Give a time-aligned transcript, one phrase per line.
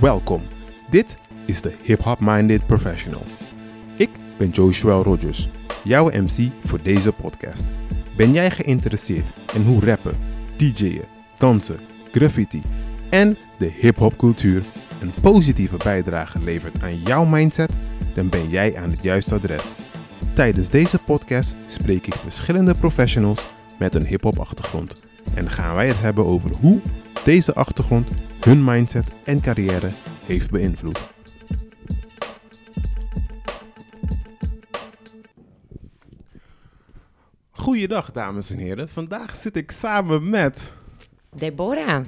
[0.00, 0.40] Welkom.
[0.90, 3.22] Dit is de Hip Hop Minded Professional.
[3.96, 5.48] Ik ben Joshua Rogers,
[5.84, 7.64] jouw MC voor deze podcast.
[8.16, 10.16] Ben jij geïnteresseerd in hoe rappen,
[10.56, 11.04] DJ'en,
[11.38, 11.78] dansen,
[12.10, 12.62] graffiti
[13.10, 14.62] en de hip-hop cultuur
[15.00, 17.72] een positieve bijdrage levert aan jouw mindset?
[18.14, 19.72] Dan ben jij aan het juiste adres.
[20.32, 23.46] Tijdens deze podcast spreek ik verschillende professionals
[23.78, 25.02] met een hip-hop achtergrond
[25.34, 26.80] en gaan wij het hebben over hoe
[27.28, 28.08] deze achtergrond
[28.40, 29.90] hun mindset en carrière
[30.26, 31.12] heeft beïnvloed.
[37.50, 38.88] Goeiedag dames en heren.
[38.88, 40.72] Vandaag zit ik samen met...
[41.36, 42.04] Deborah.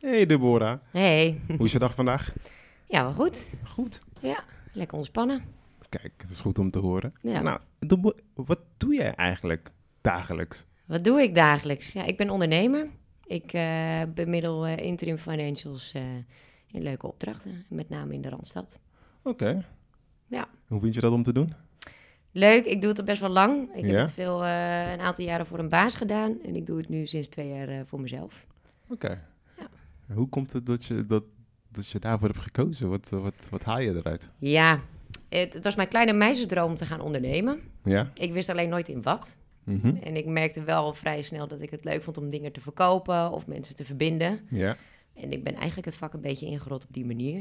[0.00, 0.78] Hey Deborah.
[0.90, 1.40] Hey.
[1.56, 2.32] Hoe is je dag vandaag?
[2.88, 3.48] Ja, wel goed.
[3.64, 4.00] Goed.
[4.20, 5.44] Ja, lekker ontspannen.
[5.88, 7.14] Kijk, het is goed om te horen.
[7.20, 7.40] Ja.
[7.40, 10.64] Nou, Debo- wat doe jij eigenlijk dagelijks?
[10.86, 11.92] Wat doe ik dagelijks?
[11.92, 12.88] Ja, ik ben ondernemer.
[13.32, 16.02] Ik eh, bemiddel eh, interim financials eh,
[16.70, 18.78] in leuke opdrachten, met name in de Randstad.
[19.22, 19.64] Oké.
[20.26, 20.48] Ja.
[20.68, 21.52] Hoe vind je dat om te doen?
[22.32, 23.74] Leuk, ik doe het al best wel lang.
[23.74, 23.90] Ik Ja?
[23.90, 27.06] heb het veel, een aantal jaren voor een baas gedaan en ik doe het nu
[27.06, 28.46] sinds twee jaar voor mezelf.
[28.88, 29.22] Oké.
[29.58, 29.68] Ja.
[30.14, 31.24] Hoe komt het dat je, dat,
[31.68, 32.88] dat je daarvoor hebt gekozen?
[32.88, 34.28] Wat, wat, wat haal je eruit?
[34.38, 34.80] Ja,
[35.28, 37.60] het, het was mijn kleine meisjesdroom om te gaan ondernemen.
[37.84, 38.10] Ja?
[38.14, 39.36] Ik wist alleen nooit in wat.
[39.64, 39.96] Mhm.
[39.96, 43.30] En ik merkte wel vrij snel dat ik het leuk vond om dingen te verkopen
[43.30, 44.40] of mensen te verbinden.
[44.50, 44.76] Ja.
[45.14, 47.40] En ik ben eigenlijk het vak een beetje ingerot op die manier.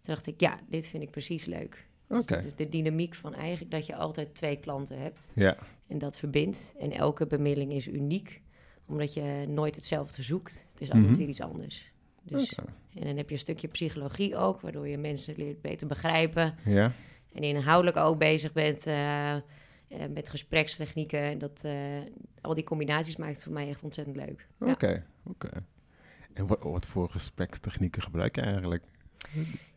[0.00, 1.86] Toen dacht ik, ja, dit vind ik precies leuk.
[2.08, 2.36] Dus Oké.
[2.36, 5.56] is de dynamiek van eigenlijk dat je altijd twee klanten hebt Ja.
[5.86, 6.74] en dat verbindt.
[6.78, 8.40] En elke bemiddeling is uniek,
[8.86, 10.66] omdat je nooit hetzelfde zoekt.
[10.72, 11.18] Het is altijd Mhm.
[11.18, 11.92] weer iets anders.
[12.22, 12.54] Dus.
[12.94, 16.54] En dan heb je een stukje psychologie ook, waardoor je mensen leert beter begrijpen.
[16.64, 16.92] Ja.
[17.32, 19.34] En inhoudelijk ook bezig bent eh,
[19.88, 21.20] eh, met gesprekstechnieken.
[21.20, 21.72] En dat, eh,
[22.40, 24.46] al die combinaties maakt het voor mij echt ontzettend leuk.
[24.60, 24.70] Ja.
[24.70, 25.04] Oké.
[25.24, 25.48] Oké.
[26.34, 28.82] En wat, wat voor gesprekstechnieken gebruik je eigenlijk?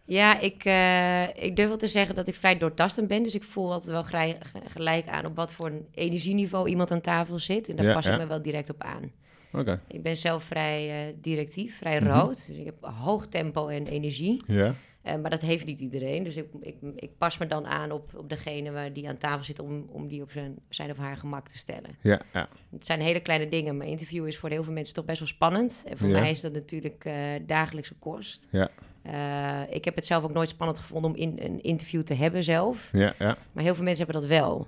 [0.06, 3.24] Ja, ik, eh, ik durf wel te zeggen dat ik vrij doortastend ben.
[3.24, 4.38] Dus ik voel altijd wel grij-
[4.68, 7.69] gelijk aan op wat voor een energieniveau iemand aan tafel zit.
[7.69, 8.14] En daar Ja, pas ja.
[8.14, 9.12] ik me wel direct op aan.
[9.53, 9.81] Oké.
[9.88, 12.12] Ik ben zelf vrij directief, vrij Mhm.
[12.12, 12.47] rood.
[12.47, 14.44] Dus ik heb hoog tempo en energie.
[14.47, 14.75] Ja.
[15.01, 16.23] Eh, maar dat heeft niet iedereen.
[16.23, 19.44] Dus ik, ik, ik pas me dan aan op, op degene waar die aan tafel
[19.44, 19.59] zit...
[19.59, 21.95] om, om die op zijn, zijn of haar gemak te stellen.
[22.01, 22.22] Ja.
[22.34, 22.50] Ja.
[22.72, 23.78] Het zijn hele kleine dingen.
[23.78, 25.84] Mijn interview is voor heel veel mensen toch best wel spannend.
[25.88, 26.19] En voor Ja.
[26.19, 28.47] mij is dat natuurlijk eh, dagelijkse kost.
[28.50, 28.69] Ja.
[29.01, 32.44] Eh, ik heb het zelf ook nooit spannend gevonden om in, een interview te hebben
[32.44, 32.90] zelf.
[32.94, 33.13] Ja.
[33.19, 33.38] Ja.
[33.51, 34.67] Maar heel veel mensen hebben dat wel.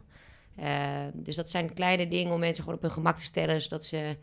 [1.14, 3.62] Dus dat zijn kleine dingen om mensen gewoon op hun gemak te stellen...
[3.62, 4.16] zodat ze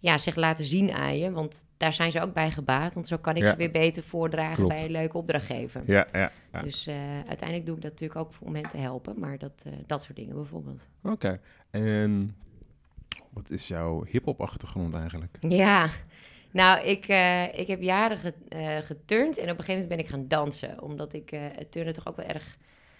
[0.00, 1.30] ja, zich laten zien aan je.
[1.30, 2.94] Want daar zijn ze ook bij gebaat.
[2.94, 3.50] Want zo kan ik Ja.
[3.50, 4.74] ze weer beter voordragen Klopt.
[4.74, 5.82] bij een leuke opdrachtgever.
[5.86, 6.06] Ja.
[6.12, 6.32] Ja.
[6.52, 6.62] ja.
[6.62, 6.94] Dus eh,
[7.26, 9.18] uiteindelijk doe ik dat natuurlijk ook om hen te helpen.
[9.18, 10.88] Maar dat, eh, dat soort dingen bijvoorbeeld.
[11.02, 11.40] Oké.
[11.70, 12.36] En
[13.30, 15.36] wat is jouw hip-hop achtergrond eigenlijk?
[15.40, 15.88] Ja,
[16.50, 20.08] nou, ik, eh, ik heb jaren ge- geturnd en op een gegeven moment ben ik
[20.08, 20.82] gaan dansen.
[20.82, 22.56] Omdat ik het turnen toch ook wel erg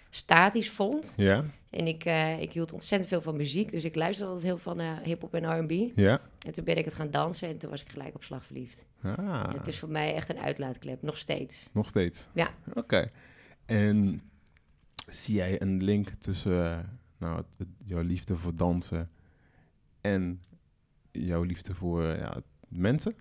[0.09, 1.13] statisch vond.
[1.17, 1.43] Ja.
[1.69, 4.75] En ik, eh, ik hield ontzettend veel van muziek, dus ik luisterde altijd heel veel
[4.75, 5.91] naar hip-hop en RB.
[5.95, 6.21] Ja.
[6.45, 8.85] En toen ben ik het gaan dansen en toen was ik gelijk op slag verliefd.
[9.01, 9.53] Ah.
[9.53, 11.69] Het is voor mij echt een uitlaatklep, nog steeds.
[11.73, 12.27] Nog steeds?
[12.33, 12.49] Ja.
[12.73, 13.11] Oké.
[13.65, 14.21] En
[15.11, 16.79] zie jij een link tussen eh,
[17.17, 19.09] nou, het- het- jouw liefde voor dansen
[20.01, 20.41] en
[21.11, 23.15] jouw liefde voor ja, mensen?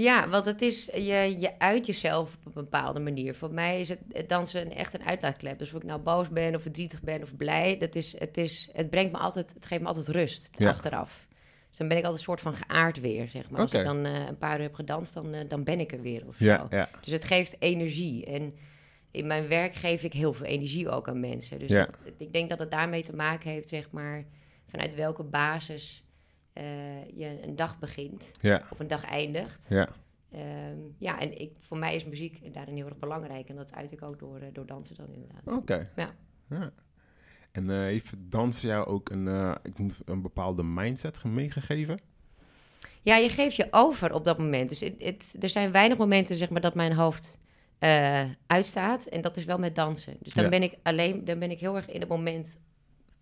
[0.00, 3.34] Ja, want het is, je, je uit jezelf op een bepaalde manier.
[3.34, 5.58] Voor mij is het, het dansen echt een uitlaatklep.
[5.58, 8.68] Dus of ik nou boos ben of verdrietig ben of blij, dat is, het, is,
[8.72, 10.68] het brengt me altijd, het geeft me altijd rust Ja.
[10.68, 11.26] achteraf.
[11.68, 13.60] Dus dan ben ik altijd een soort van geaard weer, zeg maar.
[13.60, 16.00] Als ik dan eh, een paar uur heb gedanst, dan, eh, dan ben ik er
[16.00, 16.44] weer of zo.
[16.70, 16.88] Ja.
[17.00, 18.24] Dus het geeft energie.
[18.26, 18.54] En
[19.10, 21.58] in mijn werk geef ik heel veel energie ook aan mensen.
[21.58, 21.86] Dus
[22.18, 24.24] ik denk dat het daarmee te maken heeft, zeg maar,
[24.66, 26.02] vanuit welke basis
[27.14, 29.66] je een dag begint Ja, of een dag eindigt.
[29.68, 29.88] ja.
[30.32, 33.48] Ehm, ja, en ik, voor mij is muziek daarin heel erg belangrijk.
[33.48, 35.56] En dat uit ik ook door, eh, door dansen dan inderdaad.
[35.58, 35.90] Oké.
[35.96, 36.10] Ja.
[36.50, 36.70] ja.
[37.52, 41.98] En eh, heeft dansen jou ook een, eh, ik een bepaalde mindset ge- meegegeven?
[43.02, 44.68] Ja, je geeft je over op dat moment.
[44.68, 47.38] Dus het, het, er zijn weinig momenten zeg maar, dat mijn hoofd
[47.78, 49.06] eh, uitstaat.
[49.06, 50.16] En dat is wel met dansen.
[50.20, 50.50] Dus dan Ja.
[50.50, 52.58] ben ik alleen, dan ben ik heel erg in het moment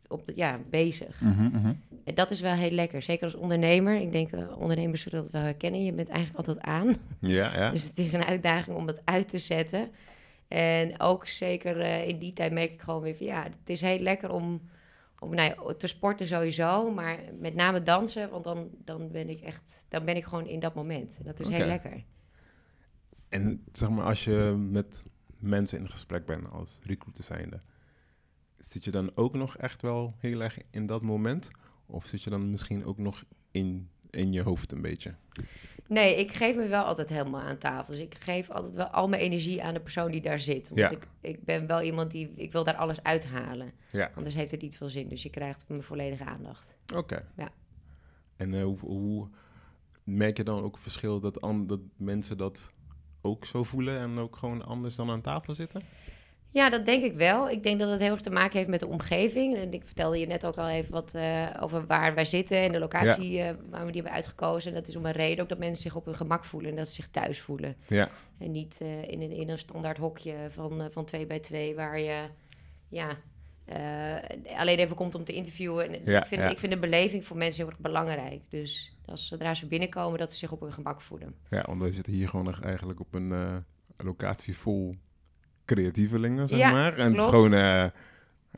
[0.09, 1.21] op de, ja, bezig.
[1.21, 1.73] Mhm,
[2.05, 3.03] En dat is wel heel lekker.
[3.03, 4.01] Zeker als ondernemer.
[4.01, 5.85] Ik denk, eh, ondernemers zullen dat wel herkennen.
[5.85, 6.97] Je bent eigenlijk altijd aan.
[7.21, 7.71] Ja, ja.
[7.71, 9.91] Dus het is een uitdaging om dat uit te zetten.
[10.49, 13.81] En ook zeker eh, in die tijd merk ik gewoon weer van ja, het is
[13.81, 14.61] heel lekker om,
[15.19, 19.41] om nou ja, te sporten sowieso, maar met name dansen, want dan, dan ben ik
[19.41, 21.17] echt, dan ben ik gewoon in dat moment.
[21.19, 22.05] En dat is heel lekker.
[23.29, 25.03] En zeg maar, als je met
[25.39, 27.61] mensen in gesprek bent als recruiter zijnde,
[28.71, 31.51] zit je dan ook nog echt wel heel erg in dat moment?
[31.87, 35.15] Of zit je dan misschien ook nog in, in je hoofd een beetje?
[35.89, 37.93] Nee, ik geef me wel altijd helemaal aan tafel.
[37.93, 40.71] Dus ik geef altijd wel al mijn energie aan de persoon die daar zit.
[40.75, 40.91] Ja.
[40.91, 42.33] ik, ik ben wel iemand die...
[42.35, 43.73] Ik wil daar alles uithalen.
[43.91, 44.11] Ja.
[44.15, 45.09] Anders heeft het niet veel zin.
[45.09, 46.77] Dus je krijgt mijn volledige aandacht.
[46.95, 47.29] Oké.
[47.37, 47.49] Ja.
[48.37, 49.29] En eh, hoe, hoe
[50.05, 52.73] merk je dan ook verschil dat, dat mensen dat
[53.21, 55.83] ook zo voelen en ook gewoon anders dan aan tafel zitten?
[56.57, 57.51] Ja, dat denk ik wel.
[57.51, 59.57] Ik denk dat het heel erg te maken heeft met de omgeving.
[59.57, 62.73] En ik vertelde je net ook al even wat eh, over waar wij zitten en
[62.73, 64.71] de locatie eh, waar we die hebben uitgekozen.
[64.71, 66.77] En dat is om een reden ook dat mensen zich op hun gemak voelen en
[66.77, 67.77] dat ze zich thuis voelen.
[67.87, 68.09] Ja.
[68.39, 72.01] En niet eh, in, een, in een standaard hokje van, van twee bij twee waar
[72.01, 72.23] je
[72.89, 73.09] ja,
[74.57, 75.93] alleen even komt om te interviewen.
[75.93, 76.49] En Ja, ik, vind, ja.
[76.49, 78.41] ik vind de beleving voor mensen heel erg belangrijk.
[78.49, 81.35] Dus als zodra ze binnenkomen, dat ze zich op hun gemak voelen.
[81.51, 83.65] Ja, want wij zitten hier gewoon echt eigenlijk op een
[83.97, 84.97] locatie vol
[85.67, 86.97] creatievelingen, zeg Ja, maar.
[86.99, 87.85] En het is gewoon eh,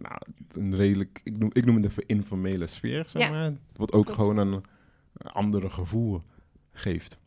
[0.01, 0.21] nou,
[0.53, 3.53] een redelijk, ik noem, ik noem het even informele sfeer, zeg Ja, maar.
[3.77, 4.19] Wat ook klopt.
[4.21, 4.63] gewoon een
[5.23, 6.23] andere gevoel
[6.73, 7.19] geeft.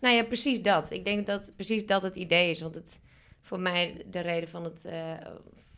[0.00, 0.90] Nou ja, precies dat.
[0.90, 2.60] Ik denk dat precies dat het idee is.
[2.60, 3.00] Want het,
[3.40, 5.12] voor mij de reden van het, eh,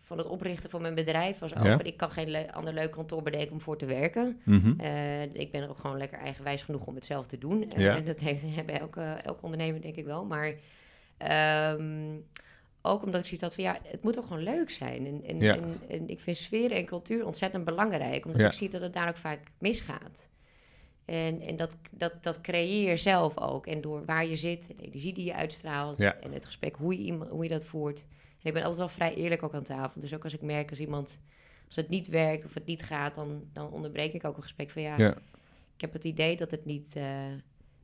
[0.00, 1.64] van het oprichten van mijn bedrijf was ook...
[1.64, 1.82] Ja.
[1.82, 4.40] ik kan geen le- ander leuk kantoor bedenken om voor te werken.
[4.44, 4.80] Mhm.
[4.80, 7.70] Eh, ik ben ook gewoon lekker eigenwijs genoeg om het zelf te doen.
[7.76, 7.96] Ja.
[7.96, 10.24] En dat heeft, hebben elke, elke ondernemer denk ik wel.
[10.24, 10.54] Maar
[11.16, 12.14] ehm,
[12.82, 15.06] ook omdat ik zoiets had van ja, het moet ook gewoon leuk zijn.
[15.06, 15.56] En, en, Ja.
[15.56, 18.24] en, en ik vind sfeer en cultuur ontzettend belangrijk.
[18.24, 18.46] Omdat Ja.
[18.46, 20.28] ik zie dat het daar ook vaak misgaat.
[21.04, 23.66] En, en dat, dat, dat creëer je zelf ook.
[23.66, 25.98] En door waar je zit, de energie die je uitstraalt...
[25.98, 26.16] Ja.
[26.20, 27.98] en het gesprek, hoe je, iemand- hoe je dat voert.
[28.42, 30.00] En ik ben altijd wel vrij eerlijk ook aan tafel.
[30.00, 31.20] Dus ook als ik merk als iemand...
[31.66, 33.14] als het niet werkt of het niet gaat...
[33.14, 34.96] dan, dan onderbreek ik ook een gesprek van ja...
[35.74, 36.96] Ik heb het idee dat het niet...
[36.96, 37.04] eh,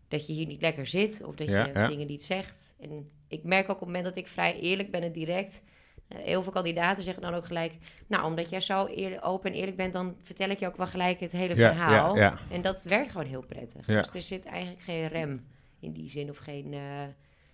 [0.09, 2.75] dat je hier niet lekker zit of dat je dingen niet zegt.
[2.81, 5.61] En ik merk ook op het moment dat ik vrij eerlijk ben en direct...
[6.09, 7.75] eh, heel veel kandidaten zeggen dan ook gelijk...
[8.07, 8.89] nou, omdat jij zo
[9.21, 9.93] open en eerlijk bent...
[9.93, 12.17] dan vertel ik je ook wel gelijk het hele Ja, verhaal.
[12.17, 12.39] ja, ja.
[12.51, 13.87] En dat werkt gewoon heel prettig.
[13.87, 15.47] Dus er zit eigenlijk geen rem
[15.81, 16.73] in die zin of geen...
[16.73, 17.03] eh,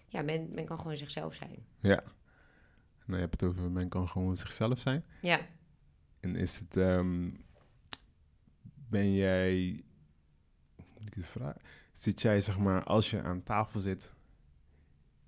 [0.07, 1.67] ja, men, men kan gewoon zichzelf zijn.
[1.81, 2.03] Ja.
[3.07, 5.05] Nou, je hebt het over, men kan gewoon zichzelf zijn.
[5.23, 5.41] Ja.
[6.21, 7.31] En is het, ehm,
[8.89, 9.83] ben jij,
[10.77, 11.61] hoe moet ik het vragen?
[11.93, 14.13] Zit jij, zeg maar, als je aan tafel zit,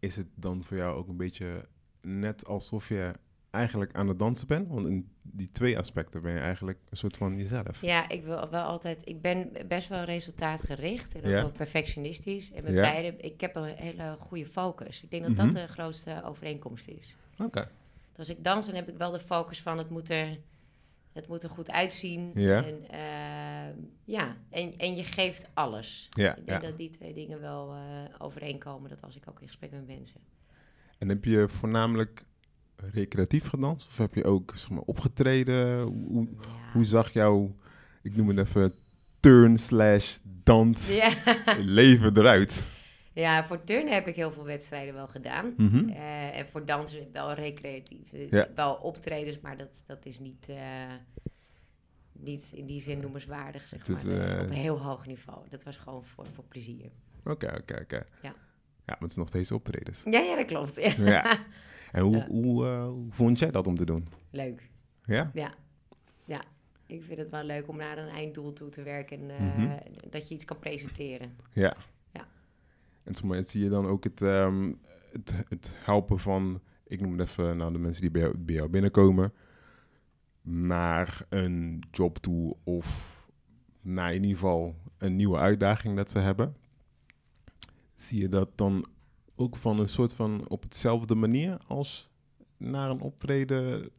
[0.06, 1.68] is het dan voor jou ook een beetje
[2.00, 3.12] net alsof je
[3.50, 4.68] eigenlijk aan het dansen bent?
[4.68, 7.80] Want in die twee aspecten ben je eigenlijk een soort van jezelf.
[7.80, 9.00] Ja, ik wil wel altijd.
[9.04, 11.40] Ik ben best wel resultaatgericht en ook Ja.
[11.40, 12.52] wel perfectionistisch.
[12.52, 12.80] En met Ja.
[12.80, 15.02] beide, ik heb een hele goede focus.
[15.02, 15.44] Ik denk dat Mhm.
[15.44, 17.16] dat de grootste overeenkomst is.
[17.38, 17.60] Oké.
[18.10, 20.38] Dus als ik dans, dan heb ik wel de focus van het moet er,
[21.16, 22.30] het moet er goed uitzien.
[22.34, 22.64] Ja.
[22.64, 23.74] En, eh,
[24.04, 26.08] ja, en, en je geeft alles.
[26.10, 26.68] Ja, ik denk ja.
[26.68, 27.80] dat die twee dingen wel eh,
[28.18, 28.90] overeenkomen.
[28.90, 30.20] Dat als ik ook in gesprek met mensen.
[30.98, 32.24] En heb je voornamelijk
[32.76, 33.86] recreatief gedanst?
[33.86, 35.80] Of heb je ook, zeg maar, opgetreden?
[35.82, 36.72] Hoe, Ja.
[36.72, 37.56] hoe zag jouw,
[38.02, 38.74] ik noem het even,
[39.20, 41.00] turn slash dans
[41.80, 42.62] leven eruit?
[43.20, 45.54] Ja, voor turnen heb ik heel veel wedstrijden wel gedaan.
[45.56, 45.88] Mhm.
[45.88, 48.12] Eh, en voor dansen wel recreatief.
[48.12, 48.48] Eh, Ja.
[48.54, 50.92] Wel optredens, maar dat, dat is niet, eh,
[52.12, 54.40] niet in die zin noemenswaardig, zeg is, maar.
[54.40, 55.48] op een heel hoog niveau.
[55.50, 56.90] Dat was gewoon voor, voor plezier.
[57.24, 57.96] Oké, oké, oké.
[58.22, 58.34] Ja.
[58.86, 60.02] Ja, maar het is nog steeds optredens.
[60.10, 60.74] Ja, ja, dat klopt.
[60.82, 60.92] Ja.
[60.96, 61.38] Ja.
[61.92, 64.08] En hoe, hoe, hoe vond jij dat om te doen?
[64.30, 64.70] Leuk.
[65.04, 65.30] Ja?
[65.34, 65.54] Ja.
[66.24, 66.40] ja.
[66.86, 69.30] Ik vind het wel leuk om naar een einddoel toe te werken.
[69.30, 69.76] En Mhm.
[70.10, 71.36] dat je iets kan presenteren.
[71.52, 71.76] Ja.
[73.06, 74.72] En soms zie je dan ook het, ehm,
[75.12, 78.54] het, het helpen van, ik noem het even, nou, de mensen die bij jou, bij
[78.54, 79.32] jou binnenkomen,
[80.42, 83.16] naar een job toe of
[83.80, 86.56] naar in ieder geval een nieuwe uitdaging dat ze hebben.
[87.94, 88.86] Zie je dat dan
[89.36, 92.10] ook van een soort van op hetzelfde manier als
[92.56, 93.90] naar een optreden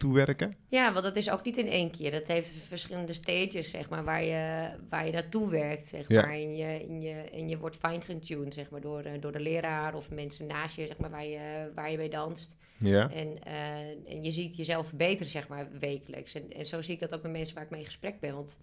[0.00, 0.56] toewerken?
[0.68, 2.10] Ja, want dat is ook niet in één keer.
[2.10, 6.20] Dat heeft verschillende stages, zeg maar, waar je, waar je naartoe werkt, zeg Ja.
[6.22, 6.30] maar.
[6.34, 9.94] En je, en je, en je wordt fine-tuned, zeg maar, door, eh, door de leraar
[9.94, 12.56] of mensen naast je, zeg maar, waar je, waar je bij danst.
[12.78, 13.10] Ja?
[13.10, 13.78] En, eh,
[14.14, 16.34] en je ziet jezelf verbeteren, zeg maar, wekelijks.
[16.34, 18.34] En, en zo zie ik dat ook met mensen waar ik mee in gesprek ben.
[18.34, 18.58] Want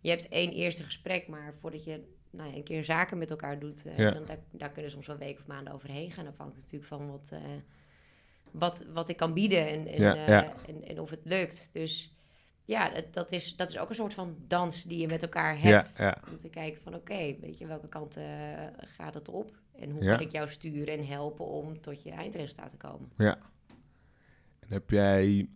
[0.00, 2.00] je hebt één eerste gesprek, maar voordat je
[2.30, 4.10] nou ja, een keer zaken met elkaar doet, eh, Ja.
[4.10, 6.26] dan, daar, daar kunnen soms wel weken of maanden overheen gaan.
[6.26, 7.32] Afhankelijk natuurlijk van wat,
[8.54, 10.52] wat, wat ik kan bieden en, en, Ja, eh, ja.
[10.66, 11.70] en, en of het lukt.
[11.72, 12.12] Dus
[12.64, 15.60] ja, dat, dat, is, dat is ook een soort van dans die je met elkaar
[15.60, 15.94] hebt.
[15.96, 16.18] ja.
[16.30, 18.24] Om te kijken van oké, weet je, welke kant eh,
[18.76, 19.58] gaat het op?
[19.78, 23.10] En hoe kan ik jou sturen en helpen om tot je eindresultaat te komen?
[23.18, 23.38] Ja.
[24.60, 25.48] En heb jij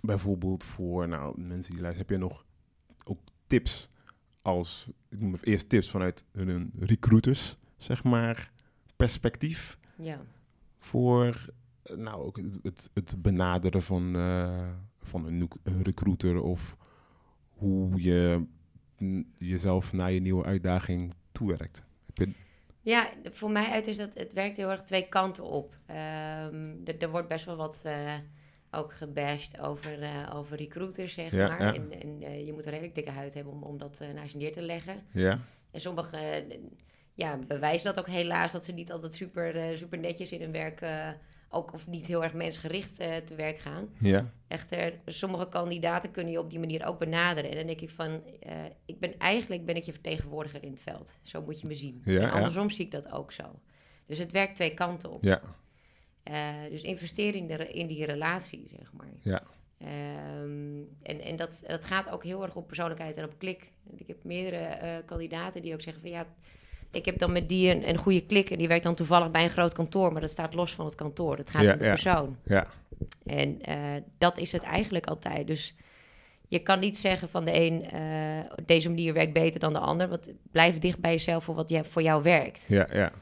[0.00, 2.44] bijvoorbeeld voor nou, mensen die luisteren, heb jij nog
[3.04, 3.88] ook tips
[4.42, 8.50] als, ik noem het eerst tips vanuit hun recruiters, zeg maar,
[8.96, 10.20] perspectief Ja.
[10.78, 11.44] voor
[11.96, 14.68] nou, ook het, het, het benaderen van, eh,
[15.02, 15.48] van een,
[15.82, 16.76] recruiter of
[17.50, 18.46] hoe je
[19.38, 21.82] jezelf naar je nieuwe uitdaging toewerkt?
[22.06, 22.34] Heb je,
[22.80, 25.76] Ja, voor mij uit is dat het werkt heel erg twee kanten op.
[25.86, 28.14] Ehm, er, wordt best wel wat eh,
[28.70, 31.62] ook gebashed over, eh, over recruiters, zeg Ja, maar.
[31.62, 31.74] ja.
[31.74, 34.52] En, en je moet een redelijk dikke huid hebben om, om dat naast je neer
[34.52, 35.02] te leggen.
[35.12, 35.38] Ja,
[35.70, 36.20] En sommigen
[37.14, 40.80] ja, bewijzen dat ook helaas, dat ze niet altijd super, super netjes in hun werk,
[41.50, 43.88] ook of niet heel erg mensgericht eh, te werk gaan.
[43.98, 47.50] ja, Echter, sommige kandidaten kunnen je op die manier ook benaderen.
[47.50, 48.52] En dan denk ik van, eh,
[48.84, 51.18] ik ben eigenlijk ben ik je vertegenwoordiger in het veld.
[51.22, 52.00] Zo moet je me zien.
[52.04, 52.30] Ja, en ja.
[52.30, 53.60] andersom zie ik dat ook zo.
[54.06, 55.24] Dus het werkt twee kanten op.
[55.24, 55.40] ja,
[56.22, 59.06] Eh, dus investeer in, de, in die relatie, zeg maar.
[59.22, 59.42] ja,
[59.78, 63.72] Ehm, en en dat, dat gaat ook heel erg op persoonlijkheid en op klik.
[63.96, 66.26] Ik heb meerdere kandidaten die ook zeggen van ja,
[66.90, 69.44] ik heb dan met die een, een goede klik en die werkt dan toevallig bij
[69.44, 71.36] een groot kantoor, maar dat staat los van het kantoor.
[71.36, 71.90] Het gaat Ja, om de ja.
[71.90, 72.36] persoon.
[72.44, 72.66] ja,
[73.26, 73.76] En eh,
[74.18, 75.46] dat is het eigenlijk altijd.
[75.46, 75.74] Dus
[76.48, 80.08] je kan niet zeggen van de een, eh, deze manier werkt beter dan de ander.
[80.08, 82.66] Want blijf dicht bij jezelf voor wat je, voor jou werkt.
[82.68, 83.12] ja, ja,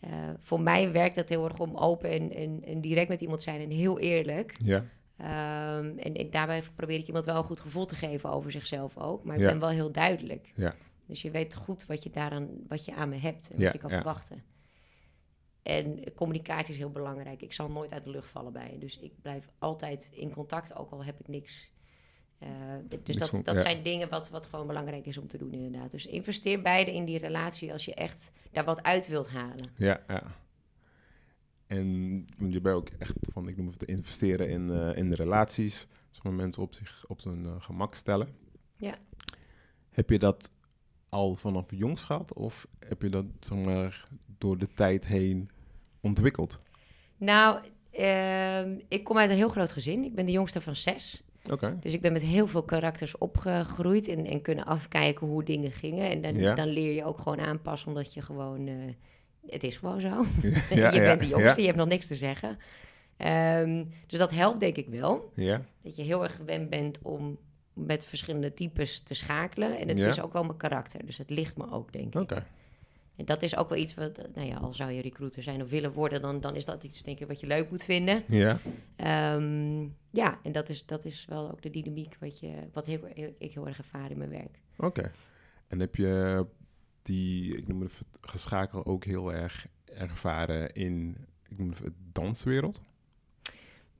[0.00, 0.10] Eh,
[0.40, 3.44] voor mij werkt het heel erg om open en, en, en direct met iemand te
[3.44, 4.54] zijn en heel eerlijk.
[4.58, 4.84] ja,
[5.16, 8.98] Ehm, en, en daarbij probeer ik iemand wel een goed gevoel te geven over zichzelf
[8.98, 9.24] ook.
[9.24, 9.48] Maar ik Ja.
[9.48, 10.50] ben wel heel duidelijk.
[10.54, 10.74] Ja.
[11.06, 13.72] Dus je weet goed wat je, daaraan, wat je aan me hebt en Ja, wat
[13.72, 13.96] je kan ja.
[13.96, 14.42] verwachten.
[15.62, 17.42] En communicatie is heel belangrijk.
[17.42, 18.78] Ik zal nooit uit de lucht vallen bij je.
[18.78, 21.70] Dus ik blijf altijd in contact, ook al heb ik niks.
[22.38, 22.48] Eh,
[22.88, 23.60] dus Niks dat, dat ja.
[23.60, 25.90] zijn dingen wat, wat gewoon belangrijk is om te doen, inderdaad.
[25.90, 29.70] Dus investeer beide in die relatie als je echt daar wat uit wilt halen.
[29.76, 30.40] ja, ja.
[31.66, 35.86] En je bent ook echt van, ik noem het investeren in, eh, in de relaties.
[36.10, 38.28] Sommige mensen op zich op zijn eh, gemak stellen.
[38.76, 38.94] Ja.
[39.90, 40.50] Heb je dat
[41.12, 42.32] al vanaf jongs gehad?
[42.34, 44.04] Of heb je dat, zeg maar,
[44.38, 45.50] door de tijd heen
[46.00, 46.60] ontwikkeld?
[47.16, 47.58] Nou,
[47.90, 50.04] ehm, ik kom uit een heel groot gezin.
[50.04, 51.22] Ik ben de jongste van zes.
[51.50, 51.76] Oké.
[51.80, 56.10] Dus ik ben met heel veel karakters opgegroeid en, en kunnen afkijken hoe dingen gingen.
[56.10, 56.54] En dan, Ja.
[56.54, 58.66] dan leer je ook gewoon aanpassen, omdat je gewoon...
[58.66, 58.74] eh,
[59.46, 60.08] het is gewoon zo.
[60.42, 62.58] Ja, je ja, bent de jongste, je hebt nog niks te zeggen.
[63.16, 65.32] Ehm, dus dat helpt denk ik wel.
[65.36, 67.38] Ja, Dat je heel erg gewend bent om
[67.72, 69.78] met verschillende types te schakelen.
[69.78, 70.08] En het Ja.
[70.08, 72.20] is ook wel mijn karakter, dus het ligt me ook, denk ik.
[72.20, 72.46] oké.
[73.16, 75.70] En dat is ook wel iets wat, nou ja, al zou je recruiter zijn of
[75.70, 78.22] willen worden, dan, dan is dat iets, denk ik, wat je leuk moet vinden.
[78.28, 78.58] Ja,
[78.96, 82.98] Ehm, ja, en dat is, dat is wel ook de dynamiek wat, je, wat heel,
[83.14, 84.58] heel- ik heel erg ervaar in mijn werk.
[84.76, 85.10] oké.
[85.68, 86.46] En heb je
[87.02, 91.16] die, ik noem het geschakel ook heel erg ervaren in,
[91.48, 92.80] ik noem het het danswereld?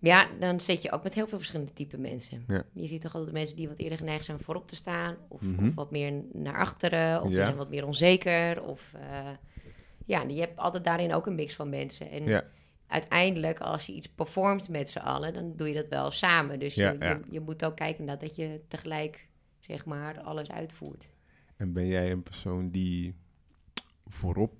[0.03, 2.45] Ja, dan zit je ook met heel veel verschillende type mensen.
[2.49, 2.63] Ja.
[2.73, 5.67] Je ziet toch altijd mensen die wat eerder geneigd zijn voorop te staan, of, Mhm.
[5.69, 7.37] of wat meer naar achteren, of Ja.
[7.37, 8.63] zijn wat meer onzeker.
[8.63, 9.29] Of, eh,
[10.07, 12.11] ja, je hebt altijd daarin ook een mix van mensen.
[12.11, 12.45] En Ja,
[12.87, 16.59] uiteindelijk, als je iets performt met z'n allen, dan doe je dat wel samen.
[16.59, 16.97] Dus je.
[17.01, 19.29] Je, je moet ook kijken naar dat je tegelijk,
[19.59, 21.09] zeg maar, alles uitvoert.
[21.57, 23.15] en ben jij een persoon die
[24.07, 24.53] voorop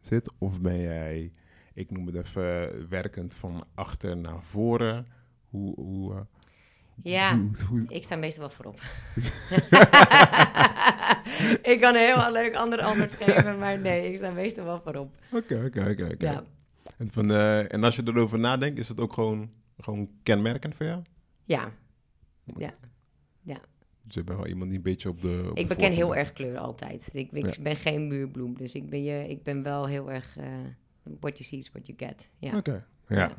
[0.00, 0.32] zit?
[0.38, 1.32] Of ben jij,
[1.78, 5.06] ik noem het even, werkend van achter naar voren?
[5.48, 6.20] Hoe, hoe, eh,
[7.02, 7.36] Ja.
[7.38, 8.80] hoe, hoe- Ik sta meestal wel voorop.
[11.72, 15.14] ik kan een heel leuk ander antwoord geven, maar nee, ik sta meestal wel voorop.
[15.32, 16.14] Oké, oké, oké.
[16.18, 16.44] Ja.
[16.98, 20.86] En, van, eh, en als je erover nadenkt, is het ook gewoon, gewoon kenmerkend voor
[20.86, 21.02] jou?
[21.44, 21.70] Ja,
[24.02, 25.46] Dus je bent wel iemand die een beetje op de.
[25.50, 27.08] Op de ik beken heel erg kleur altijd.
[27.12, 30.36] Ik, ik ben geen muurbloem, dus ik ben, je, ik ben wel heel erg...
[30.36, 30.44] eh
[31.20, 32.28] what you see is what you get.
[32.38, 32.56] Ja.
[32.56, 33.16] Oké, ja.
[33.16, 33.32] Ja.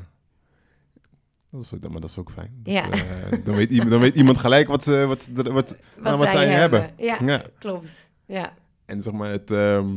[1.51, 2.59] Dat is, ook- maar dat is ook fijn.
[2.63, 2.89] Dat, Ja.
[2.91, 6.47] eh, dan, weet iemand, dan weet iemand gelijk wat ze, wat, wat, nou, wat zij
[6.49, 6.93] hebben.
[6.97, 7.45] Ja, Ja.
[7.59, 8.07] klopt.
[8.25, 8.53] Ja.
[8.85, 9.95] En zeg maar, het, ehm,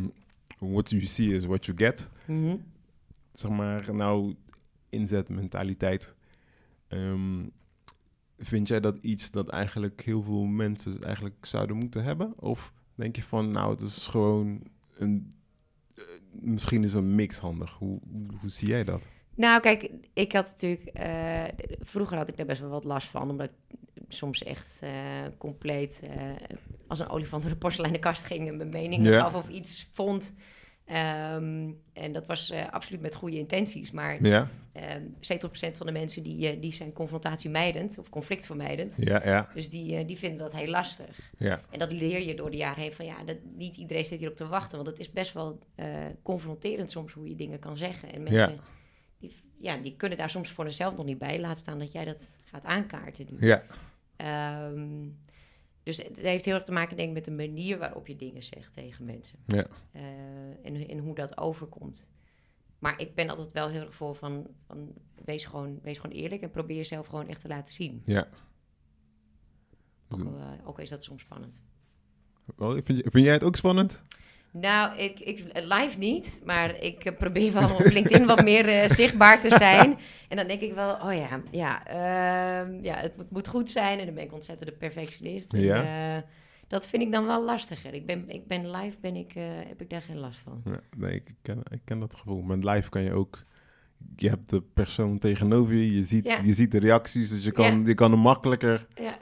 [0.59, 2.09] what you see is what you get.
[2.27, 2.57] Mhm.
[3.33, 4.35] Zeg maar, nou,
[4.89, 6.15] inzetmentaliteit.
[6.89, 7.47] Ehm,
[8.39, 12.33] vind jij dat iets dat eigenlijk heel veel mensen eigenlijk zouden moeten hebben?
[12.37, 14.63] Of denk je van, nou, het is gewoon
[14.97, 15.31] een...
[15.95, 17.71] eh, misschien is een mix handig.
[17.73, 18.01] Hoe,
[18.41, 19.09] hoe, zie jij dat?
[19.35, 20.97] Nou, kijk, ik had natuurlijk...
[20.97, 21.45] eh,
[21.81, 23.77] vroeger had ik daar best wel wat last van, omdat ik
[24.09, 24.91] soms echt eh,
[25.39, 26.03] compleet
[26.87, 29.21] als een olifant door de porseleinen kast ging en mijn mening Ja.
[29.21, 30.35] gaf of iets vond.
[30.93, 35.93] Ehm, en dat was eh, absoluut met goede intenties, maar Ja, ehm 70% van de
[35.93, 38.95] mensen die, eh, die zijn confrontatiemijdend of conflictvermijdend.
[38.99, 41.31] ja, ja, Dus die, eh, die vinden dat heel lastig.
[41.39, 41.61] ja.
[41.71, 44.37] En dat leer je door de jaren heen van ja, dat, niet iedereen zit hierop
[44.37, 44.77] te wachten.
[44.77, 45.59] Want het is best wel
[46.23, 48.13] confronterend soms hoe je dingen kan zeggen.
[48.13, 48.59] En mensen
[49.19, 51.41] Die, ja, die kunnen daar soms voor zichzelf nog niet bij.
[51.41, 53.47] Laat staan dat jij dat gaat aankaarten nu.
[53.47, 53.63] Ja,
[54.17, 55.09] Ehm,
[55.83, 58.43] dus het heeft heel erg te maken denk ik met de manier waarop je dingen
[58.43, 59.39] zegt tegen mensen.
[59.47, 60.03] ja, Eh,
[60.63, 62.09] en, en hoe dat overkomt.
[62.79, 64.93] Maar ik ben altijd wel heel erg voor van, van
[65.25, 68.03] wees, gewoon, wees gewoon eerlijk en probeer jezelf gewoon echt te laten zien.
[68.05, 68.29] ja.
[70.09, 71.61] Ook, eh, ook is dat soms spannend.
[72.57, 74.03] Wel, vind, vind jij het ook spannend?
[74.53, 78.89] Nou, ik, ik, live niet, maar ik eh, probeer wel op LinkedIn wat meer eh,
[78.89, 79.99] zichtbaar te zijn.
[80.29, 83.99] En dan denk ik wel, oh ja, ja, ehm, ja het moet, moet goed zijn.
[83.99, 85.53] En dan ben ik ontzettend de perfectionist.
[85.53, 86.17] En, Ja.
[86.17, 86.23] eh,
[86.67, 87.95] dat vind ik dan wel lastiger.
[87.95, 89.33] Ik ben, ik ben live, ben ik,
[89.69, 90.63] heb ik daar geen last van.
[90.65, 92.43] Ja, nee, ik ken, ik ken dat gevoel.
[92.43, 93.45] Met live kan je ook...
[94.17, 96.39] Je hebt de persoon tegenover je, je ziet, Ja.
[96.45, 97.87] je ziet de reacties, dus je kan, Ja.
[97.87, 99.19] je kan er makkelijker Ja,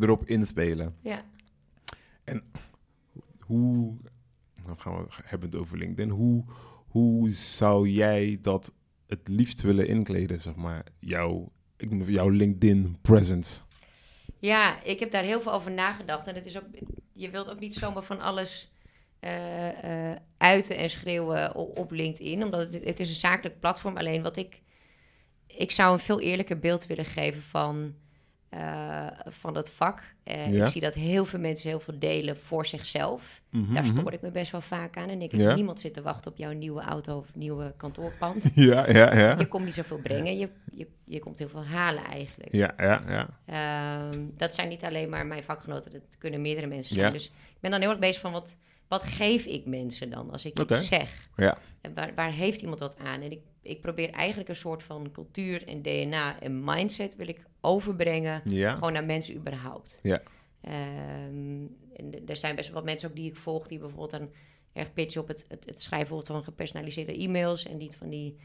[0.00, 0.94] erop, inspelen.
[1.02, 1.22] Ja.
[3.38, 3.96] Hoe,
[4.66, 6.44] dan gaan we hebben het over LinkedIn, hoe,
[6.88, 8.72] hoe zou jij dat
[9.06, 13.62] het liefst willen inkleden, zeg maar, jouw, ik noem jouw LinkedIn presence?
[14.38, 16.26] Ja, ik heb daar heel veel over nagedacht.
[16.26, 16.64] En het is ook,
[17.12, 18.72] je wilt ook niet zomaar van alles
[19.20, 22.44] eh, eh, uiten en schreeuwen o- op LinkedIn.
[22.44, 23.96] Omdat het, het is een zakelijk platform.
[23.96, 24.62] Alleen wat ik...
[25.46, 27.94] Ik zou een veel eerlijker beeld willen geven van,
[28.54, 30.02] eh, van het vak.
[30.24, 30.64] Eh, Ja.
[30.64, 33.40] Ik zie dat heel veel mensen heel veel delen voor zichzelf.
[33.50, 33.96] Mhm, Daar mhm.
[33.96, 35.08] stoor ik me best wel vaak aan.
[35.08, 35.54] En ik Ja.
[35.54, 38.50] niemand zit te wachten op jouw nieuwe auto of nieuwe kantoorpand.
[38.54, 39.38] Ja, ja, ja.
[39.38, 40.38] Je komt niet zoveel brengen.
[40.38, 42.54] Je, je, je komt heel veel halen eigenlijk.
[42.54, 43.28] Ja, ja, ja.
[43.46, 47.06] Ehm, dat zijn niet alleen maar mijn vakgenoten, dat kunnen meerdere mensen zijn.
[47.06, 47.12] Ja.
[47.12, 48.56] Dus ik ben dan heel erg bezig van wat,
[48.88, 51.28] wat geef ik mensen dan als ik iets zeg?
[51.36, 51.58] Ja.
[51.80, 53.20] En waar, waar heeft iemand wat aan?
[53.20, 57.44] En ik, ik probeer eigenlijk een soort van cultuur en DNA en mindset wil ik
[57.60, 60.00] overbrengen, Ja, gewoon naar mensen überhaupt.
[60.02, 60.22] Ja.
[60.60, 64.30] Ehm, en er zijn best wel wat mensen ook die ik volg, die bijvoorbeeld dan
[64.72, 68.36] erg pitchen op het, het, het schrijven van gepersonaliseerde e-mails en niet van die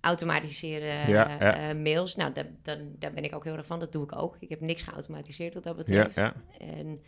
[0.00, 1.38] automatiseren Ja, ja.
[1.38, 2.16] eh, mails.
[2.16, 3.80] Nou, daar, ben ik ook heel erg van.
[3.80, 4.36] Dat doe ik ook.
[4.38, 6.14] Ik heb niks geautomatiseerd wat dat ja, betreft.
[6.14, 6.34] ja.
[6.58, 7.00] En